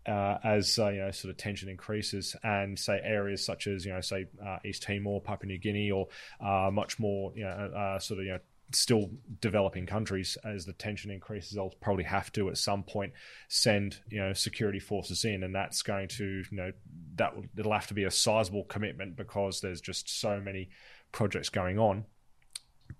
uh, 0.06 0.38
as 0.44 0.78
uh, 0.78 0.88
you 0.88 1.00
know, 1.00 1.10
sort 1.10 1.30
of 1.30 1.36
tension 1.36 1.68
increases, 1.68 2.36
and 2.42 2.78
say 2.78 3.00
areas 3.02 3.44
such 3.44 3.66
as 3.66 3.84
you 3.84 3.92
know, 3.92 4.00
say 4.00 4.26
uh, 4.44 4.58
East 4.64 4.82
Timor, 4.82 5.20
Papua 5.20 5.48
New 5.48 5.58
Guinea, 5.58 5.90
or 5.90 6.08
uh, 6.40 6.70
much 6.72 6.98
more 6.98 7.32
you 7.34 7.44
know, 7.44 7.50
uh, 7.50 7.98
sort 7.98 8.20
of 8.20 8.26
you 8.26 8.32
know, 8.32 8.38
still 8.72 9.10
developing 9.40 9.86
countries, 9.86 10.36
as 10.44 10.66
the 10.66 10.72
tension 10.72 11.10
increases, 11.10 11.52
they'll 11.52 11.74
probably 11.80 12.04
have 12.04 12.30
to 12.32 12.48
at 12.48 12.58
some 12.58 12.82
point 12.82 13.12
send 13.48 13.98
you 14.10 14.20
know 14.20 14.32
security 14.32 14.80
forces 14.80 15.24
in, 15.24 15.42
and 15.42 15.54
that's 15.54 15.82
going 15.82 16.08
to 16.08 16.24
you 16.50 16.56
know 16.56 16.72
that 17.16 17.32
it'll 17.56 17.72
have 17.72 17.86
to 17.86 17.94
be 17.94 18.04
a 18.04 18.10
sizable 18.10 18.64
commitment 18.64 19.16
because 19.16 19.60
there's 19.60 19.80
just 19.80 20.20
so 20.20 20.40
many 20.40 20.68
projects 21.12 21.48
going 21.48 21.78
on. 21.78 22.04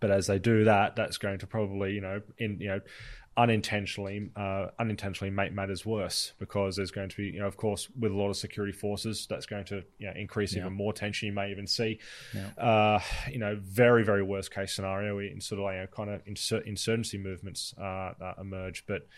But 0.01 0.11
as 0.11 0.27
they 0.27 0.39
do 0.39 0.65
that, 0.65 0.97
that's 0.97 1.19
going 1.19 1.39
to 1.41 1.47
probably 1.47 1.93
you 1.93 2.01
know 2.01 2.23
in 2.39 2.59
you 2.61 2.69
know 2.69 2.81
unintentionally 3.37 4.31
uh, 4.37 4.69
unintentionally 4.79 5.31
make 5.31 5.53
matters 5.53 5.85
worse 5.85 6.33
because 6.39 6.77
there's 6.77 6.93
going 6.93 7.09
to 7.09 7.17
be 7.17 7.25
you 7.25 7.41
know 7.41 7.47
of 7.47 7.57
course 7.57 7.89
with 7.99 8.13
a 8.13 8.15
lot 8.15 8.31
of 8.31 8.37
security 8.37 8.73
forces 8.73 9.27
that's 9.29 9.47
going 9.47 9.65
to 9.65 9.83
you 9.99 10.07
know, 10.07 10.13
increase 10.15 10.55
yeah. 10.55 10.61
even 10.61 10.73
more 10.73 10.93
tension 10.93 11.27
you 11.27 11.33
may 11.33 11.51
even 11.51 11.67
see 11.67 11.99
yeah. 12.33 12.65
uh, 12.65 13.01
you 13.31 13.39
know 13.39 13.59
very 13.61 14.05
very 14.05 14.23
worst 14.23 14.55
case 14.55 14.73
scenario 14.73 15.19
in 15.19 15.41
sort 15.41 15.59
of 15.59 15.65
like, 15.65 15.75
you 15.75 15.81
know, 15.81 15.87
kind 15.89 16.11
of 16.11 16.25
insur- 16.27 16.65
insurgency 16.65 17.19
movements 17.19 17.75
uh, 17.77 18.13
emerge 18.41 18.85
but 18.87 19.09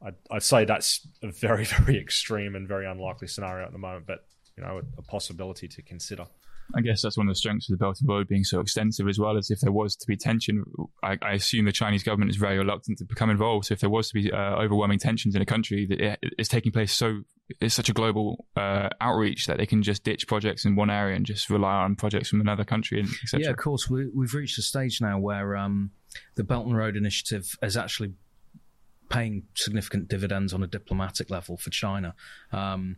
I'd, 0.00 0.14
I'd, 0.30 0.42
say 0.42 0.64
that's 0.64 1.06
a 1.22 1.28
very 1.28 1.64
very 1.80 1.98
extreme 1.98 2.54
and 2.54 2.68
very 2.68 2.86
unlikely 2.86 3.26
scenario 3.26 3.66
at 3.66 3.72
the 3.72 3.78
moment 3.78 4.06
but 4.06 4.24
you 4.56 4.62
know 4.62 4.78
a, 4.78 4.98
a 4.98 5.02
possibility 5.02 5.66
to 5.66 5.82
consider 5.82 6.26
I 6.74 6.80
guess 6.80 7.02
that's 7.02 7.16
one 7.16 7.28
of 7.28 7.32
the 7.32 7.38
strengths 7.38 7.68
of 7.68 7.78
the 7.78 7.82
Belt 7.82 7.98
and 8.00 8.08
Road 8.08 8.28
being 8.28 8.44
so 8.44 8.60
extensive 8.60 9.08
as 9.08 9.18
well 9.18 9.36
as 9.36 9.50
if 9.50 9.60
there 9.60 9.72
was 9.72 9.96
to 9.96 10.06
be 10.06 10.16
tension, 10.16 10.64
I, 11.02 11.18
I 11.22 11.32
assume 11.32 11.64
the 11.66 11.72
Chinese 11.72 12.02
government 12.02 12.30
is 12.30 12.36
very 12.36 12.58
reluctant 12.58 12.98
to 12.98 13.04
become 13.04 13.30
involved. 13.30 13.66
So 13.66 13.74
if 13.74 13.80
there 13.80 13.90
was 13.90 14.08
to 14.08 14.14
be 14.14 14.32
uh, 14.32 14.56
overwhelming 14.56 14.98
tensions 14.98 15.34
in 15.34 15.42
a 15.42 15.46
country 15.46 15.86
that 15.86 16.18
is 16.38 16.48
taking 16.48 16.72
place 16.72 16.92
so 16.92 17.22
it's 17.60 17.74
such 17.74 17.88
a 17.88 17.92
global 17.92 18.46
uh, 18.56 18.88
outreach 19.00 19.46
that 19.46 19.58
they 19.58 19.66
can 19.66 19.82
just 19.82 20.04
ditch 20.04 20.26
projects 20.26 20.64
in 20.64 20.76
one 20.76 20.90
area 20.90 21.14
and 21.14 21.26
just 21.26 21.50
rely 21.50 21.74
on 21.74 21.94
projects 21.94 22.30
from 22.30 22.40
another 22.40 22.64
country. 22.64 23.04
Yeah, 23.34 23.50
of 23.50 23.56
course. 23.56 23.90
We, 23.90 24.04
have 24.04 24.34
reached 24.34 24.58
a 24.58 24.62
stage 24.62 25.00
now 25.00 25.18
where 25.18 25.56
um, 25.56 25.90
the 26.36 26.44
Belt 26.44 26.66
and 26.66 26.76
Road 26.76 26.96
Initiative 26.96 27.54
has 27.62 27.76
actually 27.76 28.14
paying 29.14 29.44
significant 29.54 30.08
dividends 30.08 30.52
on 30.52 30.62
a 30.64 30.66
diplomatic 30.66 31.30
level 31.30 31.56
for 31.56 31.70
China. 31.70 32.14
Um, 32.52 32.96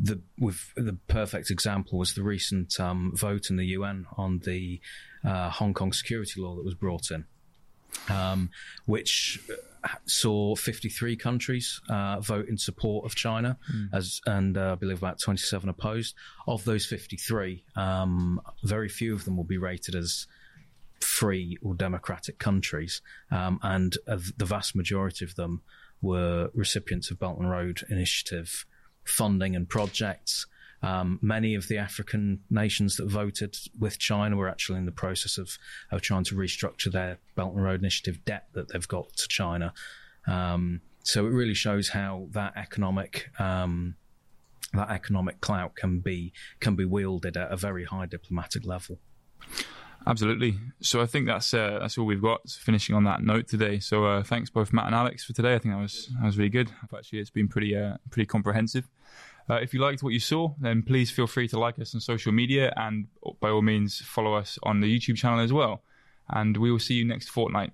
the 0.00 0.20
with 0.38 0.72
the 0.76 0.96
perfect 1.08 1.50
example 1.50 1.98
was 1.98 2.14
the 2.14 2.22
recent 2.22 2.78
um, 2.78 3.12
vote 3.16 3.50
in 3.50 3.56
the 3.56 3.66
UN 3.78 4.06
on 4.16 4.40
the 4.44 4.80
uh, 5.24 5.50
Hong 5.50 5.74
Kong 5.74 5.92
security 5.92 6.40
law 6.40 6.54
that 6.54 6.64
was 6.64 6.74
brought 6.74 7.10
in, 7.10 7.24
um, 8.08 8.50
which 8.84 9.40
saw 10.04 10.54
53 10.54 11.16
countries 11.16 11.80
uh, 11.88 12.20
vote 12.20 12.48
in 12.48 12.58
support 12.58 13.04
of 13.04 13.16
China, 13.16 13.58
mm. 13.72 13.88
as 13.92 14.20
and 14.26 14.56
uh, 14.56 14.72
I 14.72 14.74
believe 14.76 14.98
about 14.98 15.18
27 15.20 15.68
opposed. 15.68 16.14
Of 16.46 16.64
those 16.64 16.86
53, 16.86 17.64
um, 17.74 18.40
very 18.62 18.88
few 18.88 19.14
of 19.14 19.24
them 19.24 19.36
will 19.36 19.44
be 19.44 19.58
rated 19.58 19.96
as 19.96 20.26
free 21.18 21.56
or 21.62 21.74
democratic 21.74 22.38
countries, 22.38 23.02
um, 23.30 23.58
and 23.62 23.96
uh, 24.06 24.18
the 24.36 24.44
vast 24.44 24.76
majority 24.76 25.24
of 25.24 25.34
them 25.34 25.62
were 26.02 26.50
recipients 26.54 27.10
of 27.10 27.18
Belt 27.18 27.38
and 27.38 27.50
Road 27.50 27.80
Initiative 27.88 28.66
funding 29.04 29.56
and 29.56 29.68
projects. 29.68 30.46
Um, 30.82 31.18
many 31.22 31.54
of 31.54 31.68
the 31.68 31.78
African 31.78 32.40
nations 32.50 32.96
that 32.96 33.06
voted 33.08 33.56
with 33.78 33.98
China 33.98 34.36
were 34.36 34.48
actually 34.48 34.78
in 34.78 34.84
the 34.84 34.92
process 34.92 35.38
of, 35.38 35.56
of 35.90 36.02
trying 36.02 36.24
to 36.24 36.34
restructure 36.34 36.92
their 36.92 37.18
Belt 37.34 37.54
and 37.54 37.64
Road 37.64 37.80
Initiative 37.80 38.24
debt 38.24 38.48
that 38.52 38.68
they've 38.68 38.86
got 38.86 39.12
to 39.16 39.28
China. 39.28 39.72
Um, 40.26 40.82
so 41.02 41.26
it 41.26 41.30
really 41.30 41.54
shows 41.54 41.88
how 41.88 42.28
that 42.32 42.52
economic 42.56 43.30
um, 43.38 43.94
that 44.74 44.90
economic 44.90 45.40
clout 45.40 45.76
can 45.76 46.00
be 46.00 46.32
can 46.60 46.74
be 46.74 46.84
wielded 46.84 47.36
at 47.36 47.50
a 47.50 47.56
very 47.56 47.84
high 47.84 48.06
diplomatic 48.06 48.66
level. 48.66 48.98
Absolutely. 50.06 50.56
So 50.80 51.00
I 51.00 51.06
think 51.06 51.26
that's 51.26 51.52
uh, 51.52 51.78
that's 51.80 51.98
all 51.98 52.06
we've 52.06 52.22
got. 52.22 52.48
Finishing 52.48 52.94
on 52.94 53.04
that 53.04 53.22
note 53.22 53.48
today. 53.48 53.80
So 53.80 54.04
uh, 54.04 54.22
thanks 54.22 54.50
both 54.50 54.72
Matt 54.72 54.86
and 54.86 54.94
Alex 54.94 55.24
for 55.24 55.32
today. 55.32 55.54
I 55.54 55.58
think 55.58 55.74
that 55.74 55.80
was 55.80 56.08
that 56.20 56.24
was 56.24 56.38
really 56.38 56.50
good. 56.50 56.70
Actually, 56.96 57.18
it's 57.18 57.30
been 57.30 57.48
pretty 57.48 57.76
uh, 57.76 57.96
pretty 58.10 58.26
comprehensive. 58.26 58.88
Uh, 59.48 59.54
if 59.54 59.74
you 59.74 59.80
liked 59.80 60.02
what 60.02 60.12
you 60.12 60.20
saw, 60.20 60.54
then 60.60 60.82
please 60.82 61.10
feel 61.10 61.26
free 61.26 61.48
to 61.48 61.58
like 61.58 61.78
us 61.78 61.94
on 61.94 62.00
social 62.00 62.32
media 62.32 62.72
and 62.76 63.06
by 63.40 63.48
all 63.48 63.62
means 63.62 64.00
follow 64.00 64.34
us 64.34 64.58
on 64.64 64.80
the 64.80 64.98
YouTube 64.98 65.16
channel 65.16 65.40
as 65.40 65.52
well. 65.52 65.82
And 66.28 66.56
we 66.56 66.70
will 66.72 66.80
see 66.80 66.94
you 66.94 67.04
next 67.04 67.28
fortnight. 67.28 67.72